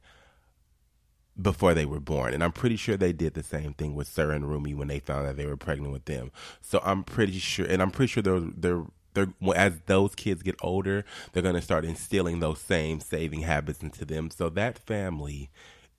before 1.41 1.73
they 1.73 1.85
were 1.85 1.99
born. 1.99 2.33
And 2.33 2.43
I'm 2.43 2.51
pretty 2.51 2.75
sure 2.75 2.97
they 2.97 3.13
did 3.13 3.33
the 3.33 3.43
same 3.43 3.73
thing 3.73 3.95
with 3.95 4.07
Sir 4.07 4.31
and 4.31 4.47
Rumi 4.49 4.73
when 4.73 4.87
they 4.87 4.99
found 4.99 5.27
that 5.27 5.37
they 5.37 5.45
were 5.45 5.57
pregnant 5.57 5.93
with 5.93 6.05
them. 6.05 6.31
So 6.61 6.79
I'm 6.83 7.03
pretty 7.03 7.39
sure, 7.39 7.65
and 7.65 7.81
I'm 7.81 7.91
pretty 7.91 8.11
sure 8.11 8.23
they're, 8.23 8.41
they're, 8.55 8.83
they're, 9.13 9.33
as 9.55 9.79
those 9.87 10.15
kids 10.15 10.43
get 10.43 10.55
older, 10.61 11.03
they're 11.31 11.43
going 11.43 11.55
to 11.55 11.61
start 11.61 11.85
instilling 11.85 12.39
those 12.39 12.59
same 12.59 12.99
saving 12.99 13.41
habits 13.41 13.81
into 13.81 14.05
them. 14.05 14.29
So 14.29 14.49
that 14.49 14.77
family 14.77 15.49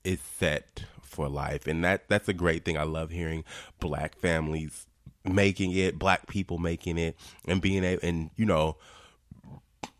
is 0.03 0.19
set 0.21 0.83
for 1.01 1.29
life, 1.29 1.67
and 1.67 1.83
that 1.83 2.07
that's 2.09 2.27
a 2.27 2.33
great 2.33 2.65
thing. 2.65 2.77
I 2.77 2.83
love 2.83 3.11
hearing 3.11 3.43
black 3.79 4.15
families 4.15 4.87
making 5.25 5.71
it, 5.71 5.97
black 5.97 6.27
people 6.27 6.57
making 6.57 6.97
it, 6.97 7.17
and 7.47 7.61
being 7.61 7.83
able, 7.83 8.05
and 8.05 8.29
you 8.35 8.45
know, 8.45 8.77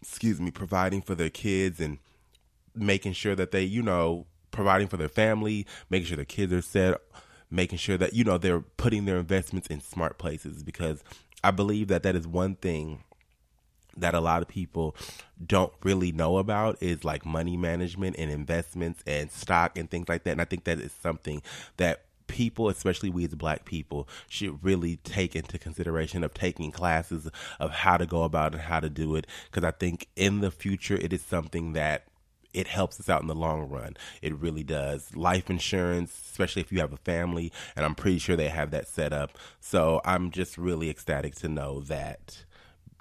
excuse 0.01 0.39
me, 0.39 0.51
providing 0.51 1.01
for 1.01 1.15
their 1.15 1.29
kids 1.29 1.79
and 1.79 1.99
making 2.75 3.13
sure 3.13 3.35
that 3.35 3.51
they, 3.51 3.63
you 3.63 3.81
know, 3.81 4.25
providing 4.51 4.87
for 4.87 4.97
their 4.97 5.09
family, 5.09 5.65
making 5.89 6.07
sure 6.07 6.17
their 6.17 6.25
kids 6.25 6.51
are 6.51 6.61
set, 6.61 7.01
making 7.49 7.77
sure 7.77 7.97
that 7.97 8.13
you 8.13 8.23
know 8.23 8.37
they're 8.37 8.61
putting 8.61 9.05
their 9.05 9.17
investments 9.17 9.67
in 9.67 9.79
smart 9.79 10.17
places 10.17 10.63
because 10.63 11.03
I 11.43 11.51
believe 11.51 11.87
that 11.89 12.03
that 12.03 12.15
is 12.15 12.27
one 12.27 12.55
thing 12.55 13.03
that 13.97 14.13
a 14.13 14.19
lot 14.19 14.41
of 14.41 14.47
people 14.47 14.95
don't 15.45 15.73
really 15.83 16.11
know 16.11 16.37
about 16.37 16.81
is 16.81 17.03
like 17.03 17.25
money 17.25 17.57
management 17.57 18.15
and 18.17 18.31
investments 18.31 19.03
and 19.05 19.31
stock 19.31 19.77
and 19.77 19.89
things 19.89 20.09
like 20.09 20.23
that. 20.23 20.31
And 20.31 20.41
I 20.41 20.45
think 20.45 20.63
that 20.65 20.79
is 20.79 20.91
something 20.91 21.41
that 21.77 22.05
people, 22.27 22.69
especially 22.69 23.09
we 23.09 23.25
as 23.25 23.35
black 23.35 23.65
people, 23.65 24.07
should 24.27 24.63
really 24.63 24.97
take 24.97 25.35
into 25.35 25.59
consideration 25.59 26.23
of 26.23 26.33
taking 26.33 26.71
classes 26.71 27.29
of 27.59 27.71
how 27.71 27.97
to 27.97 28.05
go 28.05 28.23
about 28.23 28.53
and 28.53 28.61
how 28.61 28.79
to 28.79 28.89
do 28.89 29.15
it. 29.15 29.27
Because 29.51 29.63
I 29.63 29.71
think 29.71 30.07
in 30.15 30.39
the 30.41 30.51
future, 30.51 30.95
it 30.95 31.13
is 31.13 31.21
something 31.21 31.73
that 31.73 32.05
it 32.53 32.67
helps 32.67 32.99
us 32.99 33.09
out 33.09 33.21
in 33.21 33.27
the 33.27 33.35
long 33.35 33.67
run. 33.67 33.97
It 34.21 34.35
really 34.35 34.63
does. 34.63 35.15
Life 35.15 35.49
insurance, 35.49 36.13
especially 36.31 36.61
if 36.61 36.71
you 36.71 36.79
have 36.79 36.93
a 36.93 36.97
family, 36.97 37.51
and 37.75 37.83
I'm 37.83 37.95
pretty 37.95 38.19
sure 38.19 38.35
they 38.35 38.49
have 38.49 38.71
that 38.71 38.87
set 38.87 39.11
up. 39.11 39.37
So 39.59 40.01
I'm 40.05 40.31
just 40.31 40.57
really 40.57 40.89
ecstatic 40.89 41.35
to 41.35 41.49
know 41.49 41.81
that 41.81 42.45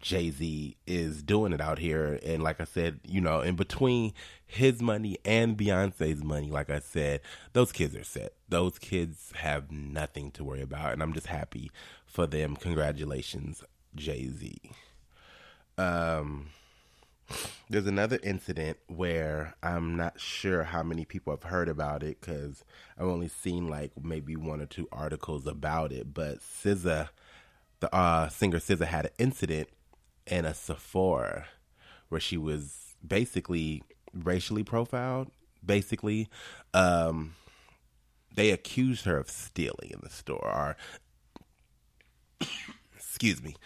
Jay 0.02 0.30
Z 0.30 0.76
is 0.86 1.22
doing 1.22 1.52
it 1.52 1.60
out 1.60 1.78
here. 1.78 2.18
And 2.24 2.42
like 2.42 2.60
I 2.60 2.64
said, 2.64 3.00
you 3.04 3.20
know, 3.20 3.40
in 3.40 3.56
between 3.56 4.12
his 4.44 4.82
money 4.82 5.16
and 5.24 5.56
Beyonce's 5.56 6.22
money, 6.22 6.50
like 6.50 6.68
I 6.68 6.80
said, 6.80 7.20
those 7.54 7.72
kids 7.72 7.96
are 7.96 8.04
set. 8.04 8.34
Those 8.48 8.78
kids 8.78 9.32
have 9.36 9.70
nothing 9.70 10.32
to 10.32 10.44
worry 10.44 10.60
about. 10.60 10.92
And 10.92 11.02
I'm 11.02 11.14
just 11.14 11.28
happy 11.28 11.70
for 12.04 12.26
them. 12.26 12.56
Congratulations, 12.56 13.62
Jay 13.94 14.28
Z. 14.28 14.60
Um, 15.78 16.48
there's 17.70 17.86
another 17.86 18.18
incident 18.24 18.78
where 18.88 19.54
I'm 19.62 19.96
not 19.96 20.20
sure 20.20 20.64
how 20.64 20.82
many 20.82 21.04
people 21.04 21.32
have 21.32 21.44
heard 21.44 21.68
about 21.68 22.02
it 22.02 22.20
because 22.20 22.64
I've 22.98 23.06
only 23.06 23.28
seen 23.28 23.68
like 23.68 23.92
maybe 24.02 24.34
one 24.36 24.60
or 24.60 24.66
two 24.66 24.88
articles 24.90 25.46
about 25.46 25.92
it. 25.92 26.12
But 26.12 26.40
SZA, 26.40 27.08
the 27.78 27.94
uh, 27.94 28.28
singer 28.28 28.58
SZA, 28.58 28.86
had 28.86 29.06
an 29.06 29.12
incident 29.18 29.68
in 30.26 30.44
a 30.44 30.54
Sephora 30.54 31.46
where 32.08 32.20
she 32.20 32.36
was 32.36 32.94
basically 33.06 33.82
racially 34.12 34.62
profiled. 34.62 35.30
Basically, 35.64 36.28
um, 36.74 37.34
they 38.34 38.50
accused 38.50 39.04
her 39.04 39.16
of 39.16 39.30
stealing 39.30 39.90
in 39.90 40.00
the 40.02 40.10
store. 40.10 40.76
Or, 42.40 42.46
excuse 42.96 43.42
me, 43.42 43.56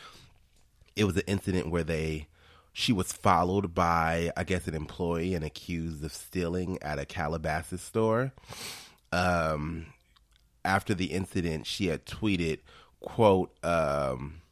it 0.94 1.04
was 1.04 1.16
an 1.16 1.24
incident 1.26 1.70
where 1.70 1.84
they 1.84 2.28
she 2.72 2.92
was 2.92 3.10
followed 3.10 3.74
by 3.74 4.30
I 4.36 4.44
guess 4.44 4.66
an 4.66 4.74
employee 4.74 5.34
and 5.34 5.44
accused 5.44 6.04
of 6.04 6.12
stealing 6.12 6.78
at 6.82 6.98
a 6.98 7.06
Calabasas 7.06 7.80
store. 7.80 8.32
Um, 9.12 9.86
after 10.64 10.92
the 10.92 11.06
incident, 11.06 11.66
she 11.66 11.86
had 11.86 12.04
tweeted, 12.04 12.60
"quote." 13.00 13.52
Um, 13.64 14.42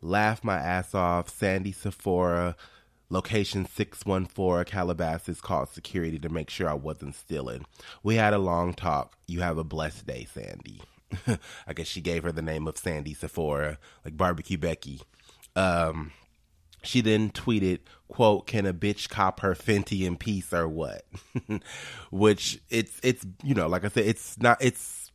Laugh 0.00 0.44
My 0.44 0.56
Ass 0.56 0.94
Off, 0.94 1.28
Sandy 1.28 1.72
Sephora, 1.72 2.56
location 3.08 3.66
614 3.66 4.64
Calabasas 4.64 5.40
called 5.40 5.68
security 5.68 6.18
to 6.18 6.28
make 6.28 6.50
sure 6.50 6.68
I 6.68 6.74
wasn't 6.74 7.14
stealing. 7.14 7.64
We 8.02 8.16
had 8.16 8.34
a 8.34 8.38
long 8.38 8.74
talk. 8.74 9.16
You 9.26 9.40
have 9.40 9.58
a 9.58 9.64
blessed 9.64 10.06
day, 10.06 10.26
Sandy. 10.32 10.82
I 11.66 11.72
guess 11.72 11.86
she 11.86 12.00
gave 12.00 12.24
her 12.24 12.32
the 12.32 12.42
name 12.42 12.66
of 12.66 12.78
Sandy 12.78 13.14
Sephora, 13.14 13.78
like 14.04 14.16
Barbecue 14.16 14.58
Becky. 14.58 15.00
Um, 15.54 16.12
she 16.82 17.00
then 17.00 17.30
tweeted, 17.30 17.80
quote, 18.08 18.46
can 18.46 18.66
a 18.66 18.74
bitch 18.74 19.08
cop 19.08 19.40
her 19.40 19.54
Fenty 19.54 20.02
in 20.02 20.16
peace 20.16 20.52
or 20.52 20.68
what? 20.68 21.04
Which 22.10 22.60
it's, 22.70 23.00
it's, 23.02 23.26
you 23.42 23.54
know, 23.54 23.68
like 23.68 23.84
I 23.84 23.88
said, 23.88 24.06
it's 24.06 24.38
not, 24.38 24.58
it's, 24.60 25.05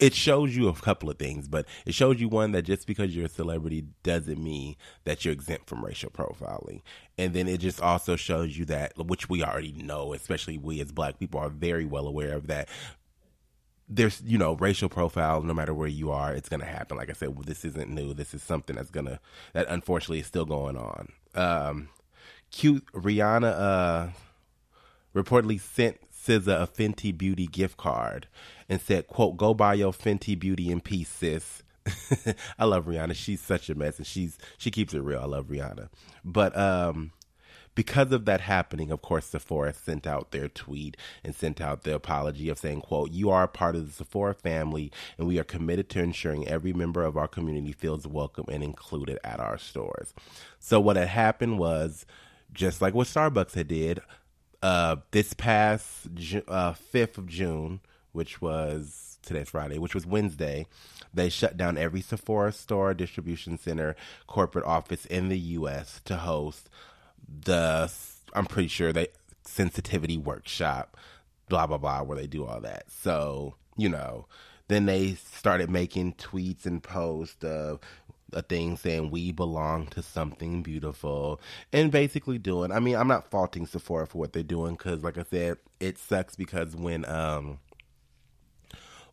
it 0.00 0.14
shows 0.14 0.56
you 0.56 0.68
a 0.68 0.72
couple 0.74 1.10
of 1.10 1.18
things, 1.18 1.48
but 1.48 1.66
it 1.86 1.94
shows 1.94 2.20
you 2.20 2.28
one 2.28 2.52
that 2.52 2.62
just 2.62 2.86
because 2.86 3.14
you're 3.14 3.26
a 3.26 3.28
celebrity 3.28 3.84
doesn't 4.02 4.42
mean 4.42 4.76
that 5.04 5.24
you're 5.24 5.32
exempt 5.32 5.68
from 5.68 5.84
racial 5.84 6.10
profiling. 6.10 6.80
And 7.18 7.34
then 7.34 7.48
it 7.48 7.58
just 7.58 7.80
also 7.80 8.16
shows 8.16 8.56
you 8.56 8.64
that, 8.66 8.92
which 8.96 9.28
we 9.28 9.42
already 9.42 9.72
know, 9.72 10.12
especially 10.12 10.58
we 10.58 10.80
as 10.80 10.92
black 10.92 11.18
people 11.18 11.40
are 11.40 11.48
very 11.48 11.84
well 11.84 12.06
aware 12.06 12.34
of 12.34 12.46
that. 12.48 12.68
There's, 13.88 14.22
you 14.24 14.38
know, 14.38 14.54
racial 14.54 14.88
profile, 14.88 15.42
no 15.42 15.52
matter 15.52 15.74
where 15.74 15.88
you 15.88 16.10
are, 16.10 16.32
it's 16.32 16.48
going 16.48 16.60
to 16.60 16.66
happen. 16.66 16.96
Like 16.96 17.10
I 17.10 17.12
said, 17.12 17.36
this 17.44 17.64
isn't 17.64 17.90
new. 17.90 18.14
This 18.14 18.32
is 18.32 18.42
something 18.42 18.76
that's 18.76 18.90
going 18.90 19.06
to, 19.06 19.20
that 19.52 19.66
unfortunately 19.68 20.20
is 20.20 20.26
still 20.26 20.46
going 20.46 20.76
on. 20.76 21.08
Um, 21.34 21.88
cute 22.50 22.86
Rihanna, 22.92 23.52
uh, 23.52 24.08
reportedly 25.14 25.60
sent 25.60 25.98
SZA 26.26 26.62
a 26.62 26.66
Fenty 26.66 27.16
Beauty 27.16 27.46
gift 27.46 27.76
card 27.76 28.28
and 28.68 28.80
said, 28.80 29.06
quote, 29.06 29.36
go 29.36 29.54
buy 29.54 29.74
your 29.74 29.92
Fenty 29.92 30.38
Beauty 30.38 30.70
in 30.70 30.80
peace, 30.80 31.08
sis. 31.08 31.62
I 32.58 32.64
love 32.64 32.86
Rihanna. 32.86 33.14
She's 33.14 33.40
such 33.40 33.68
a 33.68 33.74
mess 33.74 33.98
and 33.98 34.06
she's 34.06 34.38
she 34.56 34.70
keeps 34.70 34.94
it 34.94 35.00
real. 35.00 35.20
I 35.20 35.26
love 35.26 35.48
Rihanna. 35.48 35.88
But 36.24 36.56
um 36.56 37.12
because 37.74 38.12
of 38.12 38.24
that 38.26 38.40
happening, 38.40 38.92
of 38.92 39.02
course, 39.02 39.26
Sephora 39.26 39.72
sent 39.74 40.06
out 40.06 40.30
their 40.30 40.48
tweet 40.48 40.96
and 41.24 41.34
sent 41.34 41.60
out 41.60 41.82
the 41.82 41.94
apology 41.94 42.48
of 42.48 42.58
saying, 42.58 42.82
quote, 42.82 43.10
you 43.10 43.30
are 43.30 43.44
a 43.44 43.48
part 43.48 43.74
of 43.74 43.86
the 43.86 43.92
Sephora 43.92 44.34
family 44.34 44.92
and 45.18 45.26
we 45.26 45.38
are 45.40 45.44
committed 45.44 45.88
to 45.90 46.00
ensuring 46.00 46.46
every 46.46 46.72
member 46.72 47.02
of 47.02 47.16
our 47.16 47.26
community 47.26 47.72
feels 47.72 48.06
welcome 48.06 48.46
and 48.48 48.62
included 48.62 49.18
at 49.24 49.40
our 49.40 49.58
stores. 49.58 50.14
So 50.60 50.78
what 50.80 50.96
had 50.96 51.08
happened 51.08 51.58
was 51.58 52.06
just 52.52 52.80
like 52.80 52.94
what 52.94 53.08
Starbucks 53.08 53.54
had 53.54 53.68
did, 53.68 54.00
uh, 54.64 54.96
this 55.10 55.34
past 55.34 56.06
uh, 56.48 56.72
5th 56.72 57.18
of 57.18 57.26
June, 57.26 57.80
which 58.12 58.40
was 58.40 59.18
today's 59.20 59.50
Friday, 59.50 59.76
which 59.76 59.94
was 59.94 60.06
Wednesday, 60.06 60.66
they 61.12 61.28
shut 61.28 61.58
down 61.58 61.76
every 61.76 62.00
Sephora 62.00 62.50
store, 62.50 62.94
distribution 62.94 63.58
center, 63.58 63.94
corporate 64.26 64.64
office 64.64 65.04
in 65.04 65.28
the 65.28 65.38
U.S. 65.38 66.00
to 66.06 66.16
host 66.16 66.70
the, 67.28 67.92
I'm 68.32 68.46
pretty 68.46 68.68
sure 68.68 68.90
they, 68.90 69.08
sensitivity 69.44 70.16
workshop, 70.16 70.96
blah, 71.50 71.66
blah, 71.66 71.76
blah, 71.76 72.02
where 72.02 72.16
they 72.16 72.26
do 72.26 72.46
all 72.46 72.62
that. 72.62 72.84
So, 72.90 73.56
you 73.76 73.90
know, 73.90 74.24
then 74.68 74.86
they 74.86 75.12
started 75.12 75.68
making 75.68 76.14
tweets 76.14 76.64
and 76.64 76.82
posts 76.82 77.44
of 77.44 77.80
a 78.34 78.42
thing 78.42 78.76
saying 78.76 79.10
we 79.10 79.32
belong 79.32 79.86
to 79.86 80.02
something 80.02 80.62
beautiful 80.62 81.40
and 81.72 81.90
basically 81.90 82.38
doing 82.38 82.72
i 82.72 82.78
mean 82.78 82.96
i'm 82.96 83.08
not 83.08 83.30
faulting 83.30 83.66
sephora 83.66 84.06
for 84.06 84.18
what 84.18 84.32
they're 84.32 84.42
doing 84.42 84.74
because 84.74 85.02
like 85.02 85.18
i 85.18 85.22
said 85.22 85.56
it 85.80 85.98
sucks 85.98 86.36
because 86.36 86.74
when 86.76 87.04
um 87.06 87.58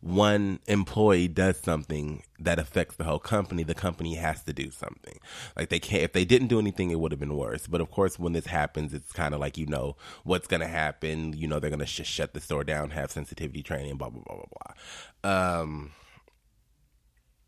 one 0.02 0.58
employee 0.66 1.28
does 1.28 1.56
something 1.58 2.24
that 2.40 2.58
affects 2.58 2.96
the 2.96 3.04
whole 3.04 3.20
company, 3.20 3.62
the 3.62 3.74
company 3.74 4.16
has 4.16 4.42
to 4.42 4.52
do 4.52 4.70
something. 4.72 5.18
Like 5.56 5.68
they 5.68 5.78
can't, 5.78 6.02
if 6.02 6.12
they 6.12 6.24
didn't 6.24 6.48
do 6.48 6.58
anything, 6.58 6.90
it 6.90 6.98
would 6.98 7.12
have 7.12 7.20
been 7.20 7.36
worse. 7.36 7.68
But 7.68 7.80
of 7.80 7.90
course, 7.92 8.18
when 8.18 8.32
this 8.32 8.46
happens, 8.46 8.92
it's 8.92 9.12
kind 9.12 9.32
of 9.32 9.38
like, 9.38 9.56
you 9.56 9.66
know, 9.66 9.96
what's 10.24 10.48
going 10.48 10.60
to 10.60 10.66
happen. 10.66 11.34
You 11.34 11.46
know, 11.46 11.60
they're 11.60 11.70
going 11.70 11.78
to 11.78 11.86
sh- 11.86 12.04
shut 12.04 12.34
the 12.34 12.40
store 12.40 12.64
down, 12.64 12.90
have 12.90 13.12
sensitivity 13.12 13.62
training, 13.62 13.96
blah, 13.96 14.10
blah, 14.10 14.22
blah, 14.26 14.36
blah, 14.36 14.74
blah. 15.22 15.60
Um, 15.60 15.92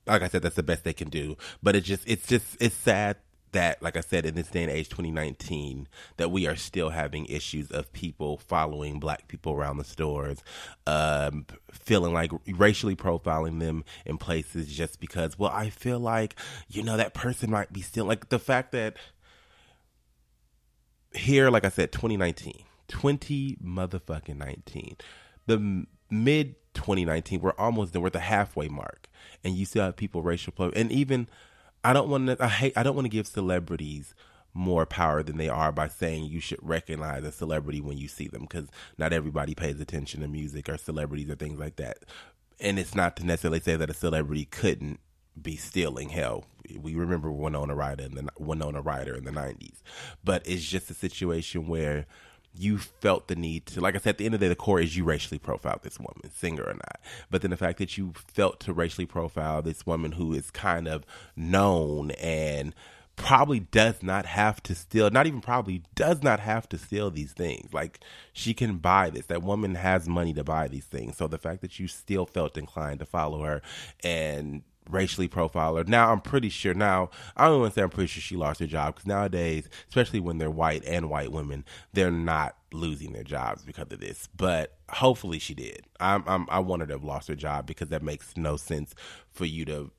like 0.06 0.23
I 0.23 0.28
said, 0.28 0.42
that's 0.42 0.56
the 0.56 0.62
best 0.62 0.84
they 0.84 0.92
can 0.92 1.08
do. 1.08 1.37
But 1.62 1.76
it's 1.76 1.87
just, 1.87 2.02
it's 2.06 2.26
just, 2.26 2.56
it's 2.61 2.75
sad 2.75 3.16
that, 3.54 3.82
like 3.82 3.96
I 3.96 4.00
said, 4.00 4.26
in 4.26 4.34
this 4.34 4.49
day 4.49 4.62
and 4.64 4.70
age, 4.70 4.88
2019, 4.88 5.88
that 6.18 6.30
we 6.30 6.46
are 6.46 6.56
still 6.56 6.90
having 6.90 7.25
issues 7.26 7.70
of 7.70 7.92
people 7.92 8.37
following 8.37 9.00
black 9.00 9.26
people 9.28 9.52
around 9.52 9.78
the 9.78 9.84
stores, 9.84 10.42
um, 10.87 11.46
feeling 11.73 12.12
like 12.12 12.32
racially 12.49 12.96
profiling 12.96 13.61
them 13.61 13.84
in 14.04 14.18
places 14.18 14.66
just 14.66 15.00
because, 15.00 15.38
well, 15.38 15.52
I 15.52 15.70
feel 15.70 15.99
like, 15.99 16.37
you 16.68 16.82
know, 16.82 16.96
that 16.96 17.14
person 17.14 17.50
might 17.50 17.73
be 17.73 17.80
still 17.80 18.04
like 18.04 18.28
the 18.28 18.38
fact 18.38 18.73
that 18.73 18.96
here, 21.14 21.49
like 21.49 21.64
I 21.64 21.70
said, 21.70 21.92
2019, 21.92 22.64
20 22.88 23.56
motherfucking 23.64 24.37
19, 24.37 24.96
the 25.46 25.87
mid 26.11 26.56
2019, 26.85 27.41
we're 27.41 27.53
almost 27.53 27.93
there, 27.93 28.00
we're 28.00 28.09
at 28.09 28.12
the 28.12 28.21
halfway 28.21 28.69
mark, 28.69 29.09
and 29.43 29.57
you 29.57 29.64
still 29.64 29.85
have 29.85 29.97
people 29.97 30.23
racial, 30.23 30.53
and 30.76 30.93
even 30.93 31.29
I 31.83 31.93
don't 31.93 32.09
want 32.09 32.26
to. 32.26 32.37
I 32.43 32.49
hate. 32.49 32.73
I 32.76 32.83
don't 32.83 32.95
want 32.95 33.07
to 33.07 33.11
give 33.11 33.26
celebrities 33.26 34.14
more 34.55 34.87
power 34.87 35.23
than 35.23 35.37
they 35.37 35.49
are 35.49 35.73
by 35.73 35.88
saying 35.88 36.25
you 36.25 36.41
should 36.41 36.61
recognize 36.62 37.25
a 37.25 37.33
celebrity 37.33 37.81
when 37.81 37.99
you 37.99 38.07
see 38.07 38.29
them 38.29 38.43
because 38.43 38.69
not 38.97 39.12
everybody 39.12 39.55
pays 39.55 39.81
attention 39.81 40.21
to 40.21 40.29
music 40.29 40.69
or 40.69 40.76
celebrities 40.79 41.29
or 41.29 41.35
things 41.35 41.59
like 41.59 41.76
that. 41.76 41.99
And 42.61 42.79
it's 42.79 42.95
not 42.95 43.17
to 43.17 43.26
necessarily 43.26 43.61
say 43.61 43.76
that 43.76 43.91
a 43.91 43.95
celebrity 43.95 44.45
couldn't 44.45 45.00
be 45.41 45.57
stealing. 45.57 46.11
Hell, 46.11 46.45
we 46.81 46.95
remember 46.95 47.33
Winona 47.33 47.75
Ryder 47.75 48.05
in 48.05 48.14
the 48.14 48.29
Winona 48.38 48.81
Ryder 48.81 49.14
in 49.14 49.25
the 49.25 49.33
'90s, 49.33 49.83
but 50.23 50.47
it's 50.47 50.64
just 50.64 50.91
a 50.91 50.95
situation 50.95 51.67
where 51.67 52.07
you 52.56 52.78
felt 52.78 53.28
the 53.28 53.37
need 53.37 53.66
to, 53.66 53.80
like 53.80 53.94
I 53.94 53.99
said, 53.99 54.11
at 54.11 54.18
the 54.18 54.26
end 54.26 54.34
of 54.34 54.40
the 54.40 54.46
day, 54.46 54.50
the 54.50 54.56
core 54.56 54.80
is 54.80 54.96
you 54.96 55.04
racially 55.04 55.38
profile 55.38 55.80
this 55.82 55.99
woman, 55.99 56.30
singer 56.34 56.62
or 56.62 56.75
not. 56.75 57.00
But 57.30 57.42
then 57.42 57.50
the 57.50 57.56
fact 57.56 57.78
that 57.78 57.99
you 57.99 58.12
felt 58.28 58.61
to 58.61 58.73
racially 58.73 59.06
profile 59.06 59.62
this 59.62 59.87
woman 59.87 60.12
who 60.12 60.32
is 60.32 60.50
kind 60.50 60.87
of 60.87 61.04
known 61.37 62.12
and 62.12 62.75
probably 63.16 63.61
does 63.61 64.02
not 64.02 64.26
have 64.26 64.62
to 64.64 64.75
steal, 64.75 65.11
not 65.11 65.26
even 65.26 65.40
probably 65.40 65.82
does 65.94 66.23
not 66.23 66.40
have 66.40 66.68
to 66.68 66.78
steal 66.78 67.11
these 67.11 67.32
things. 67.32 67.73
Like 67.73 68.00
she 68.32 68.54
can 68.54 68.78
buy 68.78 69.11
this. 69.11 69.26
That 69.26 69.42
woman 69.42 69.76
has 69.76 70.08
money 70.08 70.34
to 70.34 70.44
buy 70.44 70.68
these 70.68 70.84
things. 70.84 71.16
So 71.16 71.26
the 71.26 71.38
fact 71.38 71.61
that 71.61 71.78
you 71.78 71.88
still 71.88 72.26
felt 72.26 72.56
inclined 72.56 73.00
to 73.00 73.06
follow 73.06 73.42
her 73.42 73.62
and 74.02 74.62
racially 74.88 75.29
profiled 75.29 75.79
her. 75.79 75.85
Now 75.85 76.12
I'm 76.12 76.21
pretty 76.21 76.49
sure. 76.49 76.75
Now 76.75 77.11
I 77.37 77.47
don't 77.47 77.61
want 77.61 77.73
to 77.73 77.81
say 77.81 77.83
I'm 77.83 77.91
pretty 77.91 78.09
sure 78.09 78.21
she 78.21 78.37
lost 78.37 78.61
her 78.61 78.67
job 78.67 78.95
because 78.95 79.07
nowadays, 79.07 79.69
especially 79.88 80.21
when 80.21 80.38
they're 80.38 80.50
white 80.50 80.85
and 80.85 81.11
white 81.11 81.33
women, 81.33 81.64
they're 81.93 82.11
not 82.11 82.57
losing 82.73 83.12
their 83.12 83.25
jobs 83.25 83.62
because 83.62 83.91
of 83.91 84.00
this. 84.00 84.29
But 84.37 84.76
hopefully 84.91 85.38
she 85.38 85.55
did. 85.55 85.83
I'm, 86.00 86.25
I'm 86.26 86.47
I 86.50 86.59
wanted 86.59 86.88
to 86.88 86.95
have 86.95 87.05
lost 87.05 87.29
her 87.29 87.35
job 87.35 87.67
because 87.67 87.88
that 87.88 88.03
makes 88.03 88.37
no 88.37 88.57
sense 88.57 88.95
for 89.31 89.47
you 89.47 89.64
to 89.67 89.91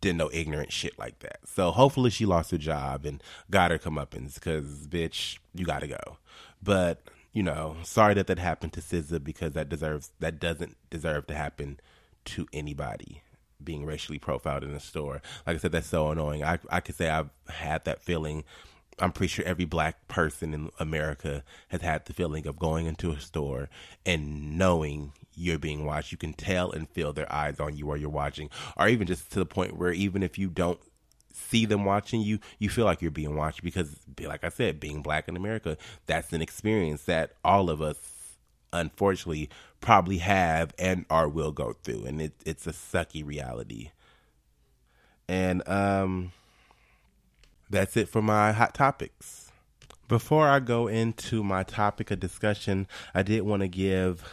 did 0.00 0.16
no 0.16 0.28
ignorant 0.32 0.70
shit 0.72 0.98
like 0.98 1.20
that. 1.20 1.38
So 1.46 1.70
hopefully 1.70 2.10
she 2.10 2.26
lost 2.26 2.50
her 2.50 2.58
job 2.58 3.06
and 3.06 3.22
got 3.50 3.70
her 3.70 3.78
comeuppance 3.78 4.34
because 4.34 4.86
bitch, 4.86 5.38
you 5.54 5.64
got 5.64 5.80
to 5.80 5.88
go. 5.88 6.18
But 6.62 7.02
you 7.32 7.42
know, 7.42 7.76
sorry 7.82 8.14
that 8.14 8.26
that 8.26 8.38
happened 8.38 8.74
to 8.74 8.80
SZA 8.80 9.24
because 9.24 9.52
that 9.52 9.68
deserves 9.68 10.12
that 10.20 10.38
doesn't 10.38 10.76
deserve 10.90 11.26
to 11.28 11.34
happen 11.34 11.80
to 12.24 12.46
anybody 12.52 13.22
being 13.64 13.84
racially 13.84 14.18
profiled 14.18 14.64
in 14.64 14.70
a 14.72 14.80
store. 14.80 15.22
Like 15.46 15.56
I 15.56 15.58
said, 15.58 15.72
that's 15.72 15.88
so 15.88 16.10
annoying. 16.10 16.44
I 16.44 16.58
I 16.70 16.80
could 16.80 16.94
say 16.94 17.08
I've 17.08 17.30
had 17.48 17.84
that 17.84 18.02
feeling. 18.02 18.44
I'm 18.98 19.12
pretty 19.12 19.30
sure 19.30 19.44
every 19.44 19.64
black 19.64 20.06
person 20.06 20.52
in 20.52 20.70
America 20.78 21.42
has 21.68 21.80
had 21.80 22.04
the 22.04 22.12
feeling 22.12 22.46
of 22.46 22.58
going 22.58 22.86
into 22.86 23.10
a 23.10 23.18
store 23.20 23.70
and 24.04 24.58
knowing 24.58 25.12
you're 25.34 25.58
being 25.58 25.84
watched. 25.84 26.12
You 26.12 26.18
can 26.18 26.34
tell 26.34 26.70
and 26.70 26.88
feel 26.90 27.12
their 27.12 27.32
eyes 27.32 27.58
on 27.58 27.76
you 27.76 27.86
while 27.86 27.96
you're 27.96 28.10
watching, 28.10 28.50
or 28.76 28.88
even 28.88 29.06
just 29.06 29.32
to 29.32 29.38
the 29.38 29.46
point 29.46 29.76
where 29.76 29.92
even 29.92 30.22
if 30.22 30.38
you 30.38 30.48
don't 30.48 30.78
see 31.32 31.64
them 31.64 31.84
watching 31.84 32.20
you, 32.20 32.38
you 32.58 32.68
feel 32.68 32.84
like 32.84 33.00
you're 33.00 33.10
being 33.10 33.36
watched 33.36 33.62
because, 33.62 33.96
like 34.20 34.44
I 34.44 34.50
said, 34.50 34.78
being 34.78 35.02
black 35.02 35.28
in 35.28 35.36
America, 35.36 35.78
that's 36.06 36.32
an 36.32 36.42
experience 36.42 37.04
that 37.04 37.32
all 37.44 37.70
of 37.70 37.80
us 37.80 38.21
unfortunately 38.72 39.48
probably 39.80 40.18
have 40.18 40.74
and 40.78 41.04
or 41.10 41.28
will 41.28 41.52
go 41.52 41.74
through 41.82 42.04
and 42.04 42.20
it, 42.22 42.32
it's 42.46 42.66
a 42.66 42.72
sucky 42.72 43.26
reality 43.26 43.90
and 45.28 45.66
um 45.68 46.32
that's 47.70 47.96
it 47.96 48.08
for 48.08 48.22
my 48.22 48.52
hot 48.52 48.74
topics 48.74 49.50
before 50.08 50.48
i 50.48 50.60
go 50.60 50.86
into 50.86 51.42
my 51.42 51.62
topic 51.62 52.10
of 52.10 52.20
discussion 52.20 52.86
i 53.14 53.22
did 53.22 53.42
want 53.42 53.60
to 53.60 53.68
give 53.68 54.24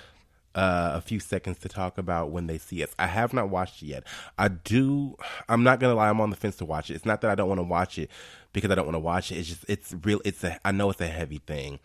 uh, 0.56 0.92
a 0.96 1.02
few 1.02 1.20
seconds 1.20 1.60
to 1.60 1.70
talk 1.70 1.98
about 1.98 2.32
when 2.32 2.48
they 2.48 2.58
see 2.58 2.84
us. 2.84 2.90
I 2.98 3.08
have 3.08 3.34
not 3.34 3.50
watched 3.50 3.82
it 3.82 3.86
yet. 3.86 4.04
I 4.38 4.48
do. 4.48 5.16
I'm 5.48 5.64
not 5.64 5.80
gonna 5.80 5.94
lie. 5.94 6.10
I'm 6.10 6.20
on 6.20 6.32
the 6.32 6.36
fence 6.36 6.58
to 6.58 6.66
watch 6.66 6.90
it. 6.90 6.96
It's 6.96 7.06
not 7.06 7.22
that 7.22 7.32
I 7.32 7.36
don't 7.36 7.48
want 7.48 7.60
to 7.60 7.64
watch 7.64 8.00
it 8.00 8.10
because 8.52 8.72
I 8.72 8.76
don't 8.76 8.86
want 8.86 8.96
to 8.96 9.00
watch 9.00 9.32
it. 9.32 9.38
It's 9.38 9.48
just 9.48 9.66
it's 9.68 9.96
real. 10.04 10.22
It's 10.26 10.44
a. 10.44 10.60
I 10.66 10.72
know 10.72 10.90
it's 10.90 11.02
a 11.02 11.08
heavy 11.08 11.38
thing 11.38 11.80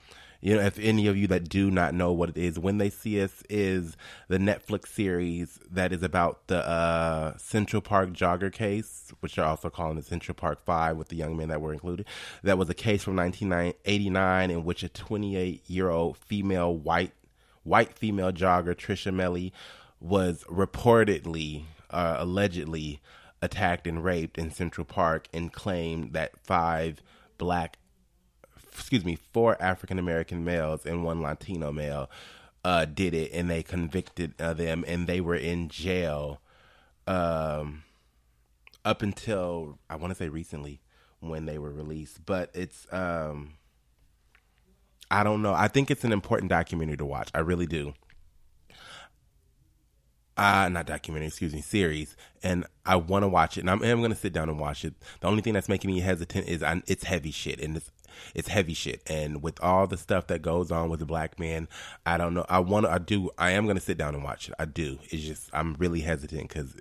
you 0.44 0.54
know, 0.54 0.60
if 0.60 0.78
any 0.78 1.06
of 1.06 1.16
you 1.16 1.26
that 1.28 1.48
do 1.48 1.70
not 1.70 1.94
know 1.94 2.12
what 2.12 2.28
it 2.28 2.36
is, 2.36 2.58
when 2.58 2.76
they 2.76 2.90
see 2.90 3.22
us 3.22 3.42
is 3.48 3.96
the 4.28 4.36
Netflix 4.36 4.88
series 4.88 5.58
that 5.70 5.90
is 5.90 6.02
about 6.02 6.48
the 6.48 6.58
uh, 6.58 7.34
Central 7.38 7.80
Park 7.80 8.10
jogger 8.10 8.52
case, 8.52 9.10
which 9.20 9.36
they're 9.36 9.44
also 9.46 9.70
calling 9.70 9.96
the 9.96 10.02
Central 10.02 10.34
Park 10.34 10.62
Five 10.62 10.98
with 10.98 11.08
the 11.08 11.16
young 11.16 11.34
men 11.34 11.48
that 11.48 11.62
were 11.62 11.72
included. 11.72 12.04
That 12.42 12.58
was 12.58 12.68
a 12.68 12.74
case 12.74 13.02
from 13.02 13.16
1989 13.16 14.50
in 14.50 14.64
which 14.66 14.82
a 14.82 14.90
28 14.90 15.62
year 15.66 15.88
old 15.88 16.18
female 16.18 16.76
white 16.76 17.12
white 17.62 17.94
female 17.94 18.30
jogger 18.30 18.74
Trisha 18.74 19.14
Meili 19.14 19.50
was 19.98 20.44
reportedly, 20.44 21.64
uh, 21.88 22.16
allegedly 22.18 23.00
attacked 23.40 23.86
and 23.86 24.04
raped 24.04 24.36
in 24.36 24.50
Central 24.50 24.84
Park, 24.84 25.26
and 25.32 25.54
claimed 25.54 26.12
that 26.12 26.38
five 26.44 27.02
black 27.38 27.78
excuse 28.74 29.04
me, 29.04 29.18
four 29.32 29.60
African 29.60 29.98
American 29.98 30.44
males 30.44 30.84
and 30.84 31.04
one 31.04 31.22
Latino 31.22 31.72
male 31.72 32.10
uh, 32.64 32.84
did 32.84 33.14
it, 33.14 33.30
and 33.32 33.50
they 33.50 33.62
convicted 33.62 34.34
uh, 34.40 34.54
them, 34.54 34.84
and 34.86 35.06
they 35.06 35.20
were 35.20 35.36
in 35.36 35.68
jail 35.68 36.40
um, 37.06 37.82
up 38.84 39.02
until 39.02 39.78
I 39.88 39.96
want 39.96 40.10
to 40.10 40.14
say 40.14 40.28
recently 40.28 40.80
when 41.20 41.46
they 41.46 41.58
were 41.58 41.72
released. 41.72 42.24
But 42.26 42.50
it's 42.54 42.86
um, 42.92 43.54
I 45.10 45.22
don't 45.22 45.42
know. 45.42 45.54
I 45.54 45.68
think 45.68 45.90
it's 45.90 46.04
an 46.04 46.12
important 46.12 46.50
documentary 46.50 46.96
to 46.96 47.06
watch. 47.06 47.30
I 47.34 47.40
really 47.40 47.66
do 47.66 47.94
uh 50.36 50.68
not 50.68 50.86
documentary 50.86 51.28
excuse 51.28 51.54
me 51.54 51.60
series 51.60 52.16
and 52.42 52.66
i 52.84 52.96
want 52.96 53.22
to 53.22 53.28
watch 53.28 53.56
it 53.56 53.60
and 53.60 53.70
i'm, 53.70 53.82
I'm 53.82 53.98
going 53.98 54.10
to 54.10 54.16
sit 54.16 54.32
down 54.32 54.48
and 54.48 54.58
watch 54.58 54.84
it 54.84 54.94
the 55.20 55.28
only 55.28 55.42
thing 55.42 55.52
that's 55.52 55.68
making 55.68 55.90
me 55.90 56.00
hesitant 56.00 56.48
is 56.48 56.62
I, 56.62 56.82
it's 56.86 57.04
heavy 57.04 57.30
shit 57.30 57.60
and 57.60 57.76
it's 57.76 57.90
it's 58.34 58.48
heavy 58.48 58.74
shit 58.74 59.02
and 59.06 59.42
with 59.42 59.62
all 59.62 59.86
the 59.86 59.96
stuff 59.96 60.26
that 60.26 60.42
goes 60.42 60.70
on 60.70 60.88
with 60.88 61.00
the 61.00 61.06
black 61.06 61.38
man 61.38 61.68
i 62.06 62.16
don't 62.16 62.34
know 62.34 62.44
i 62.48 62.58
want 62.58 62.86
to 62.86 62.92
i 62.92 62.98
do 62.98 63.30
i 63.38 63.50
am 63.50 63.64
going 63.64 63.76
to 63.76 63.82
sit 63.82 63.98
down 63.98 64.14
and 64.14 64.24
watch 64.24 64.48
it 64.48 64.54
i 64.58 64.64
do 64.64 64.98
it's 65.10 65.22
just 65.22 65.50
i'm 65.52 65.74
really 65.74 66.00
hesitant 66.00 66.48
because 66.48 66.74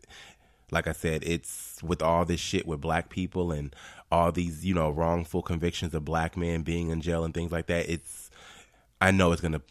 like 0.71 0.87
i 0.87 0.93
said 0.93 1.23
it's 1.23 1.81
with 1.83 2.01
all 2.01 2.25
this 2.25 2.39
shit 2.39 2.67
with 2.67 2.81
black 2.81 3.09
people 3.09 3.51
and 3.51 3.75
all 4.11 4.31
these 4.31 4.65
you 4.65 4.73
know 4.73 4.89
wrongful 4.89 5.41
convictions 5.41 5.93
of 5.93 6.05
black 6.05 6.37
men 6.37 6.61
being 6.61 6.89
in 6.89 7.01
jail 7.01 7.23
and 7.23 7.33
things 7.33 7.51
like 7.51 7.67
that 7.67 7.89
it's 7.89 8.29
i 9.01 9.11
know 9.11 9.31
it's 9.31 9.41
going 9.41 9.53
to 9.53 9.61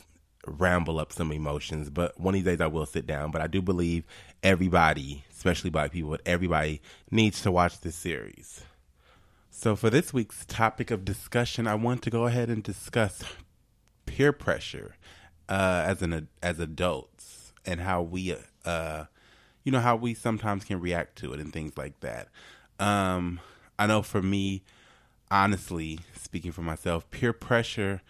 ramble 0.46 0.98
up 0.98 1.12
some 1.12 1.32
emotions. 1.32 1.90
But 1.90 2.18
one 2.18 2.34
of 2.34 2.38
these 2.38 2.52
days 2.52 2.60
I 2.60 2.66
will 2.66 2.86
sit 2.86 3.06
down. 3.06 3.30
But 3.30 3.42
I 3.42 3.46
do 3.46 3.62
believe 3.62 4.04
everybody, 4.42 5.24
especially 5.32 5.70
black 5.70 5.92
people, 5.92 6.10
but 6.10 6.22
everybody 6.26 6.80
needs 7.10 7.42
to 7.42 7.52
watch 7.52 7.80
this 7.80 7.94
series. 7.94 8.62
So 9.54 9.76
for 9.76 9.90
this 9.90 10.14
week's 10.14 10.46
topic 10.46 10.90
of 10.90 11.04
discussion, 11.04 11.66
I 11.66 11.74
want 11.74 12.02
to 12.02 12.10
go 12.10 12.26
ahead 12.26 12.48
and 12.48 12.62
discuss 12.62 13.22
peer 14.06 14.32
pressure 14.32 14.96
uh, 15.46 15.84
as 15.86 16.00
an 16.00 16.28
as 16.42 16.58
adults 16.58 17.52
and 17.66 17.80
how 17.80 18.00
we 18.00 18.34
uh, 18.64 19.04
you 19.62 19.70
know 19.70 19.80
how 19.80 19.94
we 19.94 20.14
sometimes 20.14 20.64
can 20.64 20.80
react 20.80 21.16
to 21.18 21.34
it 21.34 21.38
and 21.38 21.52
things 21.52 21.76
like 21.76 22.00
that. 22.00 22.28
Um, 22.80 23.40
I 23.78 23.86
know 23.86 24.00
for 24.00 24.22
me, 24.22 24.62
honestly 25.30 26.00
speaking 26.16 26.50
for 26.50 26.62
myself, 26.62 27.08
peer 27.10 27.34
pressure 27.34 28.00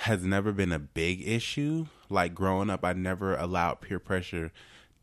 has 0.00 0.22
never 0.22 0.52
been 0.52 0.70
a 0.70 0.78
big 0.78 1.26
issue. 1.26 1.86
Like 2.10 2.34
growing 2.34 2.68
up, 2.68 2.84
I 2.84 2.92
never 2.92 3.34
allowed 3.36 3.80
peer 3.80 3.98
pressure 3.98 4.52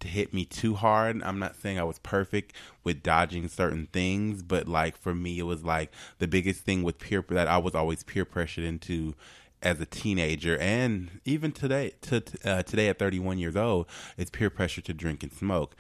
hit 0.03 0.33
me 0.33 0.45
too 0.45 0.75
hard. 0.75 1.21
I'm 1.23 1.39
not 1.39 1.55
saying 1.55 1.79
I 1.79 1.83
was 1.83 1.99
perfect 1.99 2.53
with 2.83 3.03
dodging 3.03 3.47
certain 3.47 3.87
things, 3.91 4.43
but 4.43 4.67
like 4.67 4.97
for 4.97 5.13
me, 5.13 5.39
it 5.39 5.43
was 5.43 5.63
like 5.63 5.91
the 6.19 6.27
biggest 6.27 6.61
thing 6.61 6.83
with 6.83 6.99
peer 6.99 7.23
that 7.29 7.47
I 7.47 7.57
was 7.57 7.75
always 7.75 8.03
peer 8.03 8.25
pressured 8.25 8.65
into 8.65 9.15
as 9.61 9.79
a 9.79 9.85
teenager, 9.85 10.57
and 10.57 11.21
even 11.23 11.53
today, 11.53 11.93
to 12.01 12.21
uh, 12.43 12.63
today 12.63 12.89
at 12.89 12.99
31 12.99 13.37
years 13.37 13.55
old, 13.55 13.87
it's 14.17 14.29
peer 14.29 14.49
pressure 14.49 14.81
to 14.81 14.93
drink 14.93 15.23
and 15.23 15.31
smoke. 15.31 15.73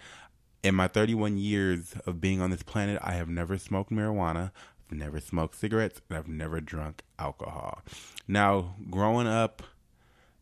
In 0.63 0.73
my 0.73 0.87
31 0.87 1.37
years 1.37 1.93
of 2.05 2.21
being 2.21 2.39
on 2.39 2.49
this 2.49 2.63
planet, 2.63 2.97
I 3.03 3.15
have 3.15 3.27
never 3.27 3.57
smoked 3.57 3.91
marijuana 3.91 4.51
i've 4.93 4.97
never 4.97 5.19
smoked 5.19 5.55
cigarettes, 5.55 6.01
and 6.07 6.17
I've 6.17 6.27
never 6.27 6.61
drunk 6.61 7.03
alcohol. 7.17 7.81
Now, 8.27 8.75
growing 8.89 9.27
up, 9.27 9.63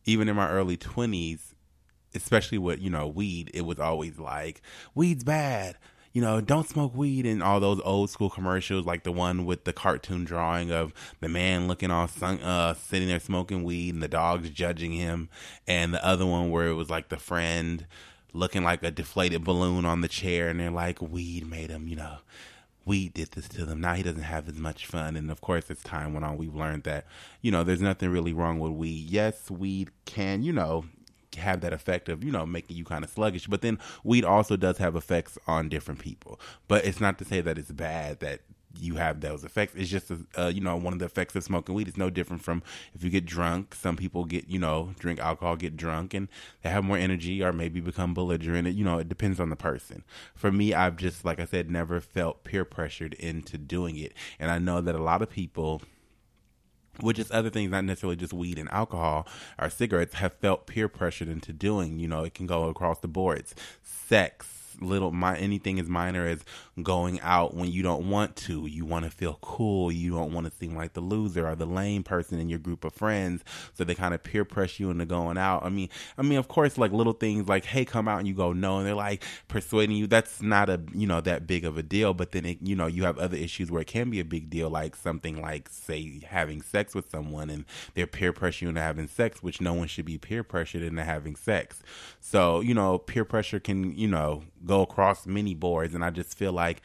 even 0.06 0.28
in 0.28 0.36
my 0.36 0.50
early 0.50 0.78
20s, 0.78 1.51
especially 2.16 2.58
with, 2.58 2.80
you 2.80 2.90
know, 2.90 3.08
weed, 3.08 3.52
it 3.54 3.62
was 3.62 3.80
always 3.80 4.20
like, 4.20 4.62
weed's 4.96 5.24
bad. 5.24 5.78
You 6.14 6.22
know, 6.22 6.42
don't 6.42 6.68
smoke 6.68 6.94
weed 6.94 7.26
and 7.26 7.42
all 7.42 7.62
those 7.62 7.80
old 7.86 8.10
school 8.10 8.30
commercials, 8.30 8.86
like 8.86 9.04
the 9.04 9.14
one 9.14 9.46
with 9.46 9.64
the 9.64 9.72
cartoon 9.72 10.26
drawing 10.26 10.70
of 10.70 10.94
the 11.22 11.30
man 11.30 11.70
looking 11.70 11.90
all 11.90 12.10
sun, 12.10 12.42
uh, 12.42 12.74
sitting 12.74 13.08
there 13.08 13.22
smoking 13.22 13.64
weed 13.64 13.94
and 13.94 14.04
the 14.04 14.10
dogs 14.10 14.50
judging 14.50 14.92
him, 14.92 15.30
and 15.68 15.94
the 15.94 16.06
other 16.06 16.26
one 16.26 16.52
where 16.52 16.68
it 16.68 16.74
was 16.74 16.90
like 16.90 17.08
the 17.08 17.18
friend 17.18 17.88
looking 18.34 18.64
like 18.64 18.84
a 18.84 18.92
deflated 18.92 19.46
balloon 19.46 19.86
on 19.86 20.02
the 20.02 20.08
chair, 20.10 20.50
and 20.50 20.60
they're 20.60 20.70
like, 20.70 21.02
weed 21.02 21.48
made 21.50 21.70
him, 21.70 21.88
you 21.88 21.96
know, 21.96 22.18
weed 22.86 23.14
did 23.14 23.32
this 23.32 23.48
to 23.48 23.66
them. 23.66 23.80
Now 23.80 23.94
he 23.94 24.04
doesn't 24.04 24.22
have 24.24 24.50
as 24.50 24.58
much 24.58 24.86
fun. 24.86 25.16
And 25.16 25.32
of 25.32 25.40
course, 25.40 25.70
as 25.70 25.82
time 25.82 26.14
went 26.14 26.26
on, 26.26 26.38
we've 26.38 26.56
learned 26.56 26.84
that, 26.84 27.06
you 27.42 27.52
know, 27.52 27.64
there's 27.64 27.82
nothing 27.82 28.10
really 28.10 28.34
wrong 28.34 28.60
with 28.60 28.72
weed. 28.72 29.10
Yes, 29.10 29.50
weed 29.50 29.92
can, 30.06 30.44
you 30.44 30.52
know, 30.52 30.86
have 31.38 31.62
that 31.62 31.74
effect 31.74 32.10
of, 32.10 32.24
you 32.24 32.32
know, 32.32 32.46
making 32.46 32.76
you 32.78 32.84
kind 32.84 33.04
of 33.04 33.10
sluggish. 33.10 33.48
But 33.48 33.62
then 33.62 33.80
weed 34.04 34.26
also 34.26 34.58
does 34.58 34.78
have 34.78 34.96
effects 34.96 35.38
on 35.48 35.70
different 35.70 36.00
people. 36.00 36.40
But 36.68 36.86
it's 36.86 37.00
not 37.00 37.18
to 37.20 37.26
say 37.26 37.42
that 37.42 37.58
it's 37.58 37.72
bad 37.72 38.20
that 38.20 38.42
you 38.80 38.96
have 38.96 39.22
those 39.22 39.44
effects. 39.44 39.76
It's 39.76 39.90
just, 39.90 40.12
uh, 40.38 40.48
you 40.48 40.62
know, 40.62 40.76
one 40.76 40.94
of 40.94 41.00
the 41.00 41.06
effects 41.06 41.36
of 41.36 41.44
smoking 41.44 41.76
weed 41.76 41.88
is 41.88 41.98
no 41.98 42.10
different 42.10 42.42
from 42.42 42.64
if 42.94 43.04
you 43.04 43.10
get 43.10 43.26
drunk. 43.26 43.76
Some 43.76 43.98
people 43.98 44.26
get, 44.26 44.48
you 44.48 44.60
know, 44.60 44.94
drink 44.98 45.20
alcohol, 45.20 45.56
get 45.56 45.76
drunk, 45.76 46.14
and 46.14 46.28
they 46.62 46.70
have 46.70 46.84
more 46.84 46.98
energy 46.98 47.44
or 47.44 47.52
maybe 47.52 47.80
become 47.80 48.14
belligerent. 48.14 48.68
You 48.70 48.86
know, 48.86 48.98
it 48.98 49.10
depends 49.10 49.40
on 49.40 49.50
the 49.50 49.56
person. 49.56 50.04
For 50.36 50.52
me, 50.52 50.74
I've 50.74 50.96
just, 50.96 51.26
like 51.26 51.40
I 51.40 51.46
said, 51.46 51.70
never 51.70 52.00
felt 52.00 52.44
peer 52.44 52.66
pressured 52.66 53.14
into 53.16 53.58
doing 53.58 53.98
it. 53.98 54.14
And 54.40 54.50
I 54.52 54.58
know 54.58 54.82
that 54.82 54.96
a 54.96 55.04
lot 55.04 55.22
of 55.22 55.30
people 55.30 55.82
which 57.00 57.20
is 57.20 57.32
other 57.32 57.50
things, 57.50 57.72
not 57.72 57.86
necessarily 57.86 58.16
just 58.16 58.34
weed 58.34 58.60
and 58.60 58.70
alcohol 58.72 59.28
or 59.60 59.70
cigarettes, 59.70 60.16
have 60.16 60.34
felt 60.34 60.68
peer 60.68 60.88
pressured 60.88 61.30
into 61.30 61.54
doing. 61.54 62.00
You 62.00 62.08
know, 62.08 62.24
it 62.24 62.34
can 62.34 62.48
go 62.48 62.66
across 62.66 63.00
the 63.00 63.08
boards. 63.08 63.56
Sex, 63.84 64.61
little 64.80 65.12
my 65.12 65.38
anything 65.38 65.80
as 65.80 65.90
minor 65.90 66.28
as 66.28 66.40
going 66.82 67.20
out 67.22 67.54
when 67.54 67.72
you 67.72 67.84
don't 67.84 68.10
want 68.10 68.36
to. 68.36 68.66
You 68.66 68.86
want 68.86 69.06
to 69.06 69.12
feel 69.12 69.38
cool. 69.42 69.92
You 69.92 70.12
don't 70.12 70.34
want 70.34 70.48
to 70.48 70.58
seem 70.58 70.76
like 70.76 70.94
the 70.94 71.02
loser 71.02 71.48
or 71.48 71.56
the 71.56 71.66
lame 71.66 72.04
person 72.04 72.40
in 72.40 72.50
your 72.50 72.60
group 72.60 72.86
of 72.86 72.94
friends. 72.94 73.44
So 73.74 73.84
they 73.84 73.96
kind 73.96 74.14
of 74.14 74.24
peer 74.24 74.46
pressure 74.46 74.84
you 74.84 74.90
into 74.92 75.06
going 75.06 75.38
out. 75.38 75.64
I 75.64 75.70
mean, 75.70 75.90
I 76.18 76.22
mean, 76.22 76.38
of 76.38 76.48
course, 76.48 76.78
like 76.78 76.92
little 76.92 77.14
things 77.14 77.48
like, 77.48 77.66
"Hey, 77.66 77.86
come 77.86 78.08
out," 78.08 78.20
and 78.20 78.28
you 78.28 78.34
go 78.34 78.54
no, 78.54 78.78
and 78.78 78.88
they're 78.88 78.96
like 78.96 79.24
persuading 79.48 79.96
you. 79.96 80.08
That's 80.08 80.42
not 80.42 80.70
a 80.70 80.82
you 80.94 81.08
know 81.08 81.22
that 81.22 81.48
big 81.48 81.66
of 81.66 81.78
a 81.78 81.84
deal. 81.84 82.14
But 82.14 82.32
then 82.32 82.46
it, 82.46 82.60
you 82.62 82.76
know 82.76 82.88
you 82.88 83.04
have 83.04 83.18
other 83.18 83.38
issues 83.38 83.72
where 83.72 83.82
it 83.82 83.88
can 83.88 84.10
be 84.10 84.20
a 84.20 84.26
big 84.26 84.50
deal, 84.50 84.70
like 84.70 84.96
something 84.96 85.42
like 85.42 85.70
say 85.70 86.22
having 86.28 86.62
sex 86.62 86.96
with 86.96 87.10
someone 87.10 87.50
and 87.50 87.66
they're 87.94 88.08
peer 88.08 88.34
pressuring 88.34 88.62
you 88.62 88.70
into 88.70 88.82
having 88.82 89.08
sex, 89.08 89.42
which 89.42 89.62
no 89.62 89.74
one 89.74 89.88
should 89.88 90.06
be 90.06 90.18
peer 90.18 90.44
pressured 90.44 90.82
into 90.82 91.04
having 91.04 91.36
sex. 91.36 91.82
So 92.20 92.62
you 92.62 92.74
know, 92.74 92.98
peer 92.98 93.26
pressure 93.26 93.60
can 93.60 93.96
you 93.98 94.08
know 94.08 94.44
go 94.66 94.82
across 94.82 95.26
many 95.26 95.54
boards, 95.54 95.94
and 95.94 96.04
I 96.04 96.10
just 96.10 96.38
feel 96.38 96.54
like 96.54 96.82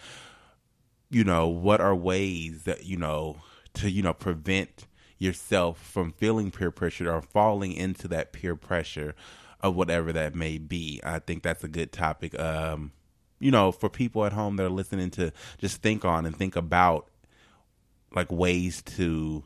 you 1.11 1.25
know 1.25 1.49
what 1.49 1.81
are 1.81 1.95
ways 1.95 2.65
that 2.65 2.85
you 2.85 2.97
know 2.97 3.37
to 3.75 3.91
you 3.91 4.03
know 4.03 4.13
prevent 4.13 4.87
yourself 5.19 5.79
from 5.79 6.13
feeling 6.13 6.51
peer 6.51 6.71
pressure 6.71 7.11
or 7.11 7.23
falling 7.23 7.73
into 7.73 8.07
that 8.09 8.33
peer 8.33 8.55
pressure 8.55 9.15
of 9.61 9.75
whatever 9.75 10.13
that 10.13 10.35
may 10.35 10.59
be. 10.59 11.01
I 11.03 11.19
think 11.19 11.43
that's 11.43 11.65
a 11.65 11.69
good 11.69 11.93
topic. 11.93 12.39
Um, 12.39 12.93
you 13.39 13.51
know, 13.51 13.73
for 13.73 13.89
people 13.89 14.25
at 14.25 14.33
home 14.33 14.57
that 14.57 14.65
are 14.65 14.71
listening 14.71 15.11
to 15.13 15.33
just 15.59 15.83
think 15.83 16.05
on 16.05 16.27
and 16.27 16.37
think 16.37 16.57
about 16.57 17.09
like 18.15 18.31
ways 18.31 18.83
to, 18.83 19.45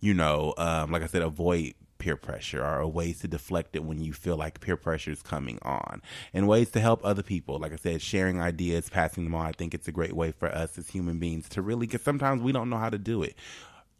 you 0.00 0.14
know, 0.14 0.54
um, 0.58 0.90
like 0.90 1.02
I 1.02 1.06
said, 1.06 1.22
avoid 1.22 1.74
peer 2.02 2.16
pressure 2.16 2.64
or 2.66 2.84
ways 2.88 3.20
to 3.20 3.28
deflect 3.28 3.76
it 3.76 3.84
when 3.84 4.02
you 4.02 4.12
feel 4.12 4.36
like 4.36 4.60
peer 4.60 4.76
pressure 4.76 5.12
is 5.12 5.22
coming 5.22 5.56
on 5.62 6.02
and 6.34 6.48
ways 6.48 6.68
to 6.68 6.80
help 6.80 7.00
other 7.04 7.22
people. 7.22 7.60
Like 7.60 7.72
i 7.72 7.76
said 7.76 8.02
sharing 8.02 8.40
ideas 8.40 8.88
passing 8.88 9.22
them 9.22 9.36
on. 9.36 9.46
I 9.46 9.52
think 9.52 9.72
it's 9.72 9.86
a 9.86 9.92
great 9.92 10.14
way 10.14 10.32
for 10.32 10.52
us 10.52 10.76
as 10.76 10.88
human 10.88 11.20
beings 11.20 11.48
to 11.50 11.62
really 11.62 11.86
because 11.86 12.02
sometimes 12.02 12.42
we 12.42 12.50
don't 12.50 12.68
know 12.68 12.76
how 12.76 12.90
to 12.90 12.98
do 12.98 13.22
it 13.22 13.36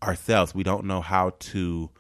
ourselves. 0.03 0.53
We 0.53 0.65
don't 0.65 0.85
know 0.85 1.01
how 1.01 1.31
to 1.39 1.91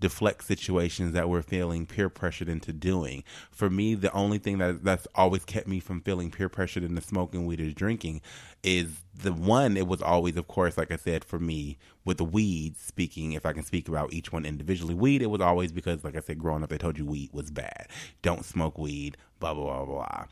deflect 0.00 0.44
situations 0.44 1.12
that 1.12 1.28
we're 1.28 1.42
feeling 1.42 1.86
peer 1.86 2.08
pressured 2.08 2.48
into 2.48 2.72
doing. 2.72 3.24
For 3.50 3.70
me, 3.70 3.94
the 3.94 4.12
only 4.12 4.38
thing 4.38 4.58
that 4.58 4.84
that's 4.84 5.06
always 5.14 5.44
kept 5.44 5.66
me 5.66 5.80
from 5.80 6.00
feeling 6.00 6.30
peer 6.30 6.48
pressured 6.48 6.84
into 6.84 7.00
smoking 7.00 7.46
weed 7.46 7.60
or 7.60 7.70
drinking 7.72 8.20
is 8.62 9.02
the 9.14 9.32
one. 9.32 9.76
It 9.76 9.86
was 9.86 10.02
always, 10.02 10.36
of 10.36 10.48
course, 10.48 10.76
like 10.76 10.90
I 10.90 10.96
said, 10.96 11.24
for 11.24 11.38
me 11.38 11.78
with 12.04 12.18
the 12.18 12.24
weed. 12.24 12.76
Speaking, 12.76 13.32
if 13.32 13.46
I 13.46 13.52
can 13.52 13.64
speak 13.64 13.88
about 13.88 14.12
each 14.12 14.32
one 14.32 14.44
individually, 14.44 14.94
weed. 14.94 15.22
It 15.22 15.30
was 15.30 15.40
always 15.40 15.72
because, 15.72 16.04
like 16.04 16.16
I 16.16 16.20
said, 16.20 16.38
growing 16.38 16.62
up, 16.62 16.68
they 16.68 16.78
told 16.78 16.98
you 16.98 17.06
weed 17.06 17.30
was 17.32 17.50
bad. 17.50 17.88
Don't 18.22 18.44
smoke 18.44 18.78
weed. 18.78 19.16
Blah 19.40 19.54
blah 19.54 19.84
blah 19.84 19.86
blah. 19.86 20.24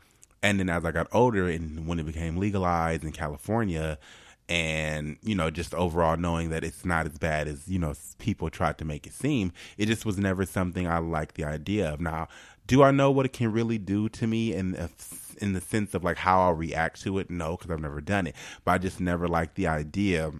And 0.43 0.59
then 0.59 0.69
as 0.69 0.85
I 0.85 0.91
got 0.91 1.07
older, 1.11 1.47
and 1.47 1.87
when 1.87 1.99
it 1.99 2.05
became 2.05 2.37
legalized 2.37 3.03
in 3.03 3.11
California 3.11 3.97
and 4.47 5.17
you 5.23 5.33
know 5.33 5.49
just 5.49 5.73
overall 5.73 6.17
knowing 6.17 6.49
that 6.49 6.63
it's 6.63 6.85
not 6.85 7.05
as 7.05 7.17
bad 7.17 7.47
as 7.47 7.67
you 7.67 7.79
know 7.79 7.93
people 8.19 8.49
tried 8.49 8.77
to 8.77 8.85
make 8.85 9.07
it 9.07 9.13
seem 9.13 9.51
it 9.77 9.87
just 9.87 10.05
was 10.05 10.19
never 10.19 10.45
something 10.45 10.87
i 10.87 10.99
liked 10.99 11.35
the 11.35 11.43
idea 11.43 11.91
of. 11.93 11.99
Now 11.99 12.27
do 12.67 12.83
i 12.83 12.91
know 12.91 13.11
what 13.11 13.25
it 13.25 13.33
can 13.33 13.51
really 13.51 13.77
do 13.77 14.09
to 14.09 14.27
me 14.27 14.53
in 14.53 14.89
in 15.41 15.53
the 15.53 15.61
sense 15.61 15.93
of 15.93 16.03
like 16.03 16.17
how 16.17 16.41
i'll 16.41 16.53
react 16.53 17.01
to 17.01 17.17
it? 17.19 17.29
No 17.29 17.57
because 17.57 17.71
i've 17.71 17.79
never 17.79 18.01
done 18.01 18.27
it. 18.27 18.35
But 18.63 18.71
i 18.71 18.77
just 18.77 18.99
never 18.99 19.27
liked 19.27 19.55
the 19.55 19.67
idea 19.67 20.31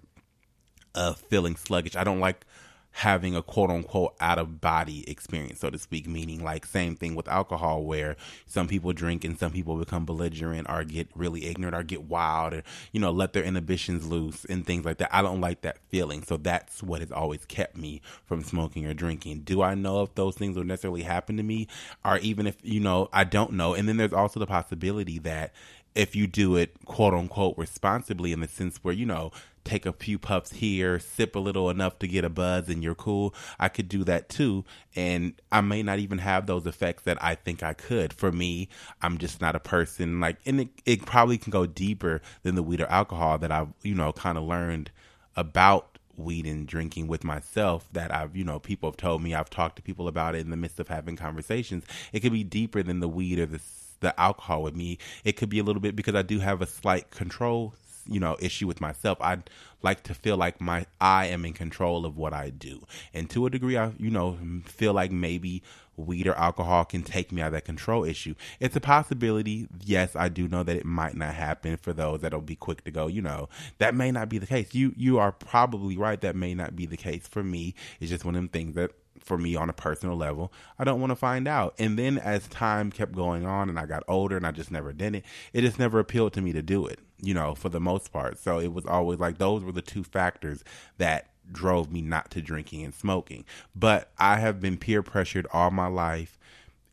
of 0.94 1.18
feeling 1.18 1.56
sluggish. 1.56 1.94
I 1.94 2.04
don't 2.04 2.20
like 2.20 2.46
having 2.96 3.36
a 3.36 3.42
quote 3.42 3.68
unquote 3.68 4.14
out 4.20 4.38
of 4.38 4.58
body 4.58 5.06
experience, 5.06 5.60
so 5.60 5.68
to 5.68 5.78
speak, 5.78 6.08
meaning 6.08 6.42
like 6.42 6.64
same 6.64 6.96
thing 6.96 7.14
with 7.14 7.28
alcohol 7.28 7.84
where 7.84 8.16
some 8.46 8.66
people 8.66 8.90
drink 8.94 9.22
and 9.22 9.38
some 9.38 9.52
people 9.52 9.76
become 9.76 10.06
belligerent 10.06 10.66
or 10.70 10.82
get 10.82 11.06
really 11.14 11.44
ignorant 11.44 11.76
or 11.76 11.82
get 11.82 12.04
wild 12.04 12.54
or, 12.54 12.62
you 12.92 13.00
know, 13.00 13.10
let 13.10 13.34
their 13.34 13.42
inhibitions 13.42 14.06
loose 14.06 14.46
and 14.46 14.64
things 14.66 14.86
like 14.86 14.96
that. 14.96 15.14
I 15.14 15.20
don't 15.20 15.42
like 15.42 15.60
that 15.60 15.76
feeling. 15.90 16.22
So 16.22 16.38
that's 16.38 16.82
what 16.82 17.00
has 17.02 17.12
always 17.12 17.44
kept 17.44 17.76
me 17.76 18.00
from 18.24 18.42
smoking 18.42 18.86
or 18.86 18.94
drinking. 18.94 19.40
Do 19.40 19.60
I 19.60 19.74
know 19.74 20.00
if 20.00 20.14
those 20.14 20.34
things 20.34 20.56
will 20.56 20.64
necessarily 20.64 21.02
happen 21.02 21.36
to 21.36 21.42
me? 21.42 21.68
Or 22.02 22.16
even 22.20 22.46
if, 22.46 22.56
you 22.62 22.80
know, 22.80 23.10
I 23.12 23.24
don't 23.24 23.52
know. 23.52 23.74
And 23.74 23.86
then 23.86 23.98
there's 23.98 24.14
also 24.14 24.40
the 24.40 24.46
possibility 24.46 25.18
that 25.18 25.52
if 25.96 26.14
you 26.14 26.26
do 26.26 26.56
it 26.56 26.84
quote 26.84 27.14
unquote 27.14 27.56
responsibly 27.56 28.32
in 28.32 28.40
the 28.40 28.48
sense 28.48 28.78
where, 28.82 28.94
you 28.94 29.06
know, 29.06 29.32
take 29.64 29.84
a 29.84 29.92
few 29.92 30.18
puffs 30.18 30.52
here, 30.52 30.98
sip 30.98 31.34
a 31.34 31.40
little 31.40 31.68
enough 31.68 31.98
to 31.98 32.06
get 32.06 32.24
a 32.24 32.30
buzz, 32.30 32.68
and 32.68 32.82
you're 32.84 32.94
cool. 32.94 33.34
I 33.58 33.68
could 33.68 33.88
do 33.88 34.04
that 34.04 34.28
too. 34.28 34.64
And 34.94 35.34
I 35.50 35.60
may 35.60 35.82
not 35.82 35.98
even 35.98 36.18
have 36.18 36.46
those 36.46 36.66
effects 36.66 37.02
that 37.02 37.22
I 37.22 37.34
think 37.34 37.62
I 37.62 37.72
could. 37.72 38.12
For 38.12 38.30
me, 38.30 38.68
I'm 39.02 39.18
just 39.18 39.40
not 39.40 39.56
a 39.56 39.60
person 39.60 40.20
like, 40.20 40.36
and 40.46 40.60
it, 40.60 40.68
it 40.84 41.06
probably 41.06 41.38
can 41.38 41.50
go 41.50 41.66
deeper 41.66 42.22
than 42.44 42.54
the 42.54 42.62
weed 42.62 42.80
or 42.80 42.86
alcohol 42.86 43.38
that 43.38 43.50
I've, 43.50 43.68
you 43.82 43.94
know, 43.94 44.12
kind 44.12 44.38
of 44.38 44.44
learned 44.44 44.90
about 45.34 45.98
weed 46.16 46.46
and 46.46 46.66
drinking 46.66 47.08
with 47.08 47.24
myself 47.24 47.88
that 47.92 48.14
I've, 48.14 48.36
you 48.36 48.44
know, 48.44 48.58
people 48.58 48.90
have 48.90 48.96
told 48.96 49.22
me, 49.22 49.34
I've 49.34 49.50
talked 49.50 49.76
to 49.76 49.82
people 49.82 50.08
about 50.08 50.34
it 50.34 50.40
in 50.40 50.50
the 50.50 50.56
midst 50.56 50.80
of 50.80 50.88
having 50.88 51.16
conversations. 51.16 51.84
It 52.12 52.20
could 52.20 52.32
be 52.32 52.44
deeper 52.44 52.82
than 52.82 53.00
the 53.00 53.08
weed 53.08 53.38
or 53.38 53.46
the 53.46 53.60
the 54.00 54.18
alcohol 54.20 54.62
with 54.62 54.76
me. 54.76 54.98
It 55.24 55.32
could 55.32 55.48
be 55.48 55.58
a 55.58 55.64
little 55.64 55.80
bit 55.80 55.96
because 55.96 56.14
I 56.14 56.22
do 56.22 56.40
have 56.40 56.62
a 56.62 56.66
slight 56.66 57.10
control 57.10 57.74
you 58.08 58.20
know 58.20 58.36
issue 58.40 58.66
with 58.66 58.80
myself. 58.80 59.18
I 59.20 59.38
like 59.82 60.02
to 60.04 60.14
feel 60.14 60.36
like 60.36 60.60
my 60.60 60.86
i 61.00 61.26
am 61.26 61.44
in 61.44 61.52
control 61.52 62.06
of 62.06 62.16
what 62.16 62.32
i 62.32 62.50
do. 62.50 62.86
And 63.12 63.28
to 63.30 63.46
a 63.46 63.50
degree 63.50 63.76
i 63.76 63.92
you 63.98 64.10
know 64.10 64.38
feel 64.64 64.92
like 64.92 65.10
maybe 65.10 65.62
weed 65.96 66.26
or 66.26 66.34
alcohol 66.34 66.84
can 66.84 67.02
take 67.02 67.32
me 67.32 67.40
out 67.40 67.48
of 67.48 67.52
that 67.54 67.64
control 67.64 68.04
issue. 68.04 68.34
It's 68.60 68.76
a 68.76 68.80
possibility. 68.80 69.68
Yes 69.84 70.14
i 70.16 70.28
do 70.28 70.48
know 70.48 70.62
that 70.62 70.76
it 70.76 70.84
might 70.86 71.16
not 71.16 71.34
happen 71.34 71.76
for 71.76 71.92
those 71.92 72.20
that'll 72.20 72.40
be 72.40 72.56
quick 72.56 72.84
to 72.84 72.90
go 72.90 73.06
you 73.06 73.22
know. 73.22 73.48
That 73.78 73.94
may 73.94 74.10
not 74.10 74.28
be 74.28 74.38
the 74.38 74.46
case. 74.46 74.74
You 74.74 74.94
you 74.96 75.18
are 75.18 75.32
probably 75.32 75.96
right. 75.96 76.20
That 76.20 76.36
may 76.36 76.54
not 76.54 76.76
be 76.76 76.86
the 76.86 76.96
case 76.96 77.26
for 77.26 77.42
me. 77.42 77.74
It's 78.00 78.10
just 78.10 78.24
one 78.24 78.34
of 78.34 78.40
them 78.40 78.48
things 78.48 78.74
that 78.74 78.92
for 79.26 79.36
me 79.36 79.56
on 79.56 79.68
a 79.68 79.74
personal 79.74 80.16
level. 80.16 80.52
I 80.78 80.84
don't 80.84 81.00
want 81.00 81.10
to 81.10 81.16
find 81.16 81.48
out. 81.48 81.74
And 81.78 81.98
then 81.98 82.16
as 82.16 82.46
time 82.48 82.90
kept 82.90 83.12
going 83.12 83.44
on 83.44 83.68
and 83.68 83.78
I 83.78 83.86
got 83.86 84.04
older 84.08 84.36
and 84.36 84.46
I 84.46 84.52
just 84.52 84.70
never 84.70 84.92
did 84.92 85.16
it, 85.16 85.24
it 85.52 85.62
just 85.62 85.78
never 85.78 85.98
appealed 85.98 86.32
to 86.34 86.40
me 86.40 86.52
to 86.52 86.62
do 86.62 86.86
it, 86.86 87.00
you 87.20 87.34
know, 87.34 87.54
for 87.54 87.68
the 87.68 87.80
most 87.80 88.12
part. 88.12 88.38
So 88.38 88.60
it 88.60 88.72
was 88.72 88.86
always 88.86 89.18
like 89.18 89.38
those 89.38 89.64
were 89.64 89.72
the 89.72 89.82
two 89.82 90.04
factors 90.04 90.62
that 90.98 91.30
drove 91.50 91.92
me 91.92 92.02
not 92.02 92.30
to 92.32 92.40
drinking 92.40 92.84
and 92.84 92.94
smoking. 92.94 93.44
But 93.74 94.10
I 94.18 94.38
have 94.38 94.60
been 94.60 94.76
peer 94.76 95.02
pressured 95.02 95.46
all 95.52 95.70
my 95.70 95.88
life 95.88 96.38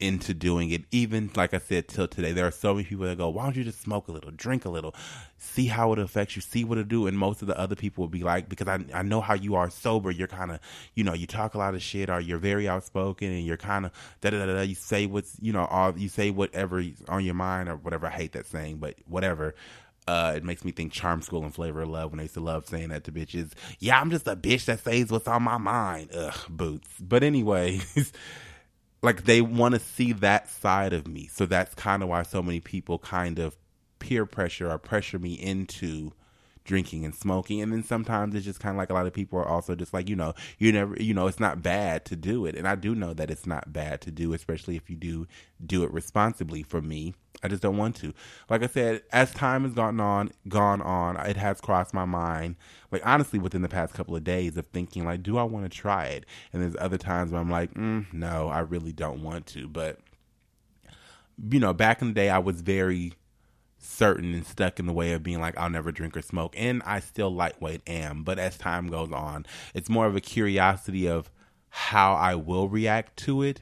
into 0.03 0.33
doing 0.33 0.69
it. 0.71 0.83
Even 0.91 1.31
like 1.35 1.53
I 1.53 1.59
said 1.59 1.87
till 1.87 2.07
today, 2.07 2.33
there 2.33 2.45
are 2.45 2.51
so 2.51 2.73
many 2.73 2.85
people 2.85 3.05
that 3.05 3.17
go, 3.17 3.29
"Why 3.29 3.45
don't 3.45 3.55
you 3.55 3.63
just 3.63 3.81
smoke 3.81 4.09
a 4.09 4.11
little, 4.11 4.31
drink 4.31 4.65
a 4.65 4.69
little, 4.69 4.93
see 5.37 5.67
how 5.67 5.93
it 5.93 5.99
affects 5.99 6.35
you, 6.35 6.41
see 6.41 6.65
what 6.65 6.77
it 6.77 6.89
do?" 6.89 7.07
And 7.07 7.17
most 7.17 7.41
of 7.41 7.47
the 7.47 7.57
other 7.57 7.75
people 7.75 8.03
would 8.03 8.11
be 8.11 8.23
like, 8.23 8.49
"Because 8.49 8.67
I 8.67 8.83
I 8.93 9.01
know 9.03 9.21
how 9.21 9.33
you 9.33 9.55
are 9.55 9.69
sober. 9.69 10.11
You're 10.11 10.27
kind 10.27 10.51
of 10.51 10.59
you 10.93 11.03
know 11.05 11.13
you 11.13 11.25
talk 11.25 11.53
a 11.53 11.57
lot 11.57 11.73
of 11.73 11.81
shit, 11.81 12.09
or 12.09 12.19
you're 12.19 12.37
very 12.37 12.67
outspoken, 12.67 13.31
and 13.31 13.45
you're 13.45 13.57
kind 13.57 13.85
of 13.85 13.91
da 14.21 14.31
da 14.31 14.45
da 14.45 14.53
da. 14.53 14.61
You 14.61 14.75
say 14.75 15.05
what's 15.05 15.37
you 15.41 15.53
know 15.53 15.65
all 15.65 15.97
you 15.97 16.09
say 16.09 16.31
whatever 16.31 16.83
on 17.07 17.23
your 17.23 17.35
mind 17.35 17.69
or 17.69 17.77
whatever. 17.77 18.07
I 18.07 18.11
hate 18.11 18.33
that 18.33 18.45
saying, 18.45 18.77
but 18.77 18.95
whatever." 19.07 19.55
Uh, 20.05 20.33
it 20.35 20.43
makes 20.43 20.65
me 20.65 20.71
think 20.71 20.91
Charm 20.91 21.21
School 21.21 21.43
and 21.43 21.53
Flavor 21.53 21.81
of 21.81 21.89
Love 21.89 22.11
when 22.11 22.17
they 22.17 22.25
used 22.25 22.33
to 22.33 22.41
love 22.41 22.67
saying 22.67 22.89
that 22.89 23.05
to 23.05 23.11
bitches. 23.13 23.53
Yeah, 23.79 24.01
I'm 24.01 24.11
just 24.11 24.27
a 24.27 24.35
bitch 24.35 24.65
that 24.65 24.81
says 24.83 25.09
what's 25.09 25.29
on 25.29 25.43
my 25.43 25.57
mind. 25.57 26.09
Ugh, 26.13 26.37
boots. 26.49 26.89
But 26.99 27.23
anyways, 27.23 28.11
like 29.03 29.25
they 29.25 29.41
want 29.41 29.75
to 29.75 29.79
see 29.79 30.13
that 30.13 30.49
side 30.49 30.93
of 30.93 31.07
me. 31.07 31.27
So 31.27 31.45
that's 31.45 31.75
kind 31.75 32.01
of 32.01 32.09
why 32.09 32.23
so 32.23 32.41
many 32.41 32.61
people 32.61 32.97
kind 32.97 33.37
of 33.37 33.55
peer 33.99 34.25
pressure 34.25 34.71
or 34.71 34.77
pressure 34.79 35.19
me 35.19 35.33
into 35.33 36.13
drinking 36.63 37.06
and 37.06 37.13
smoking. 37.13 37.62
And 37.62 37.71
then 37.71 37.84
sometimes 37.84 38.36
it's 38.36 38.45
just 38.45 38.60
kind 38.60 38.76
of 38.76 38.78
like 38.78 38.89
a 38.89 38.93
lot 38.93 39.08
of 39.08 39.13
people 39.13 39.39
are 39.39 39.47
also 39.47 39.76
just 39.76 39.93
like, 39.93 40.10
you 40.10 40.15
know, 40.15 40.34
you 40.58 40.71
never, 40.71 40.95
you 40.99 41.13
know, 41.13 41.28
it's 41.28 41.39
not 41.39 41.62
bad 41.62 42.06
to 42.06 42.15
do 42.15 42.45
it. 42.45 42.56
And 42.56 42.67
I 42.67 42.76
do 42.76 42.95
know 42.95 43.13
that 43.13 43.30
it's 43.30 43.45
not 43.45 43.73
bad 43.73 44.02
to 44.02 44.12
do, 44.12 44.34
especially 44.34 44.76
if 44.76 44.89
you 44.89 44.95
do 44.95 45.28
do 45.65 45.84
it 45.84 45.91
responsibly 45.91 46.63
for 46.63 46.82
me. 46.82 47.13
I 47.43 47.49
just 47.49 47.62
don't 47.62 47.78
want 47.78 47.95
to. 47.97 48.13
Like 48.49 48.63
I 48.63 48.67
said, 48.67 49.02
as 49.12 49.34
time 49.34 49.63
has 49.63 49.73
gone 49.73 49.99
on, 49.99 50.32
gone 50.47 50.82
on, 50.82 51.17
it 51.17 51.36
has 51.36 51.60
crossed 51.60 51.93
my 51.93 52.06
mind. 52.06 52.56
Like 52.91 53.06
honestly, 53.06 53.39
within 53.39 53.62
the 53.62 53.69
past 53.69 53.93
couple 53.93 54.15
of 54.15 54.23
days 54.23 54.56
of 54.56 54.67
thinking, 54.67 55.04
like, 55.04 55.23
do 55.23 55.38
I 55.38 55.43
want 55.43 55.65
to 55.65 55.78
try 55.78 56.06
it? 56.06 56.26
And 56.54 56.62
there's 56.62 56.76
other 56.80 56.97
times 56.97 57.32
where 57.32 57.41
I'm 57.41 57.49
like, 57.49 57.73
mm, 57.73 58.06
no, 58.13 58.47
I 58.47 58.60
really 58.60 58.93
don't 58.93 59.23
want 59.23 59.47
to. 59.47 59.67
But 59.67 59.99
you 61.49 61.60
know, 61.60 61.73
back 61.73 62.02
in 62.02 62.10
the 62.10 62.13
day, 62.13 62.30
I 62.30 62.38
was 62.39 62.62
very 62.62 63.13
certain 63.83 64.33
and 64.33 64.45
stuck 64.45 64.79
in 64.79 64.85
the 64.85 64.93
way 64.93 65.11
of 65.11 65.23
being 65.23 65.39
like 65.39 65.57
I'll 65.57 65.69
never 65.69 65.91
drink 65.91 66.15
or 66.15 66.21
smoke 66.21 66.55
and 66.57 66.81
I 66.85 66.99
still 66.99 67.33
lightweight 67.33 67.81
am 67.87 68.23
but 68.23 68.39
as 68.39 68.57
time 68.57 68.87
goes 68.87 69.11
on 69.11 69.45
it's 69.73 69.89
more 69.89 70.05
of 70.05 70.15
a 70.15 70.21
curiosity 70.21 71.07
of 71.07 71.29
how 71.69 72.13
I 72.13 72.35
will 72.35 72.69
react 72.69 73.17
to 73.19 73.41
it 73.41 73.61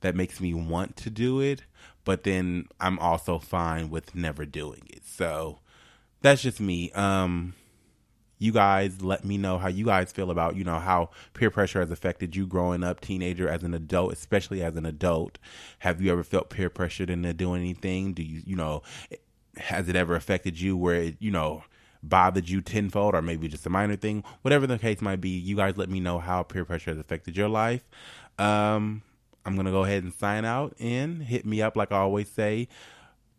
that 0.00 0.14
makes 0.14 0.40
me 0.40 0.52
want 0.52 0.96
to 0.98 1.10
do 1.10 1.40
it 1.40 1.62
but 2.04 2.24
then 2.24 2.66
I'm 2.80 2.98
also 2.98 3.38
fine 3.38 3.90
with 3.90 4.14
never 4.14 4.44
doing 4.44 4.82
it. 4.90 5.02
So 5.04 5.60
that's 6.20 6.42
just 6.42 6.60
me. 6.60 6.90
Um 6.92 7.54
you 8.38 8.50
guys 8.50 9.02
let 9.02 9.24
me 9.24 9.38
know 9.38 9.56
how 9.56 9.68
you 9.68 9.84
guys 9.84 10.10
feel 10.10 10.28
about 10.28 10.56
you 10.56 10.64
know 10.64 10.80
how 10.80 11.10
peer 11.32 11.48
pressure 11.48 11.78
has 11.78 11.92
affected 11.92 12.34
you 12.34 12.44
growing 12.44 12.82
up 12.82 13.00
teenager 13.00 13.48
as 13.48 13.62
an 13.62 13.72
adult 13.72 14.12
especially 14.12 14.62
as 14.62 14.76
an 14.76 14.84
adult. 14.84 15.38
Have 15.80 16.02
you 16.02 16.10
ever 16.10 16.24
felt 16.24 16.50
peer 16.50 16.68
pressured 16.68 17.08
into 17.08 17.32
doing 17.34 17.60
anything? 17.60 18.14
Do 18.14 18.22
you 18.22 18.42
you 18.44 18.56
know 18.56 18.82
has 19.56 19.88
it 19.88 19.96
ever 19.96 20.14
affected 20.14 20.60
you 20.60 20.76
where 20.76 20.96
it, 20.96 21.16
you 21.18 21.30
know, 21.30 21.64
bothered 22.02 22.48
you 22.48 22.60
tenfold 22.60 23.14
or 23.14 23.22
maybe 23.22 23.48
just 23.48 23.66
a 23.66 23.70
minor 23.70 23.96
thing? 23.96 24.24
Whatever 24.42 24.66
the 24.66 24.78
case 24.78 25.00
might 25.00 25.20
be, 25.20 25.30
you 25.30 25.56
guys 25.56 25.76
let 25.76 25.88
me 25.88 26.00
know 26.00 26.18
how 26.18 26.42
peer 26.42 26.64
pressure 26.64 26.90
has 26.90 26.98
affected 26.98 27.36
your 27.36 27.48
life. 27.48 27.84
Um, 28.38 29.02
I'm 29.44 29.54
going 29.54 29.66
to 29.66 29.72
go 29.72 29.84
ahead 29.84 30.02
and 30.02 30.12
sign 30.14 30.44
out 30.44 30.74
and 30.78 31.22
hit 31.22 31.44
me 31.44 31.62
up, 31.62 31.76
like 31.76 31.92
I 31.92 31.98
always 31.98 32.30
say, 32.30 32.68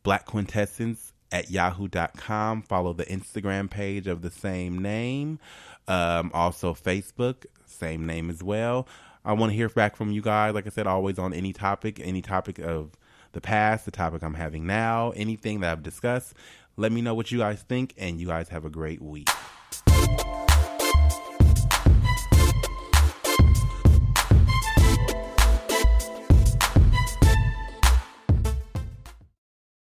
Black 0.03 0.25
Quintessence 0.25 1.13
at 1.31 1.49
yahoo.com. 1.49 2.61
Follow 2.63 2.93
the 2.93 3.05
Instagram 3.05 3.69
page 3.69 4.07
of 4.07 4.21
the 4.21 4.31
same 4.31 4.81
name. 4.81 5.39
Um, 5.87 6.31
also, 6.33 6.73
Facebook, 6.73 7.45
same 7.65 8.05
name 8.05 8.29
as 8.29 8.43
well. 8.43 8.87
I 9.25 9.33
want 9.33 9.51
to 9.51 9.55
hear 9.55 9.69
back 9.69 9.95
from 9.95 10.11
you 10.11 10.21
guys. 10.21 10.53
Like 10.53 10.67
I 10.67 10.69
said, 10.69 10.85
always 10.85 11.17
on 11.17 11.33
any 11.33 11.53
topic, 11.53 11.99
any 12.03 12.21
topic 12.21 12.59
of 12.59 12.91
the 13.33 13.41
past, 13.41 13.85
the 13.85 13.91
topic 13.91 14.23
I'm 14.23 14.35
having 14.35 14.65
now, 14.65 15.11
anything 15.11 15.59
that 15.59 15.71
I've 15.71 15.83
discussed. 15.83 16.33
Let 16.77 16.91
me 16.91 17.01
know 17.01 17.13
what 17.13 17.31
you 17.31 17.39
guys 17.39 17.61
think, 17.61 17.93
and 17.97 18.19
you 18.19 18.27
guys 18.27 18.49
have 18.49 18.65
a 18.65 18.69
great 18.69 19.01
week. 19.01 19.29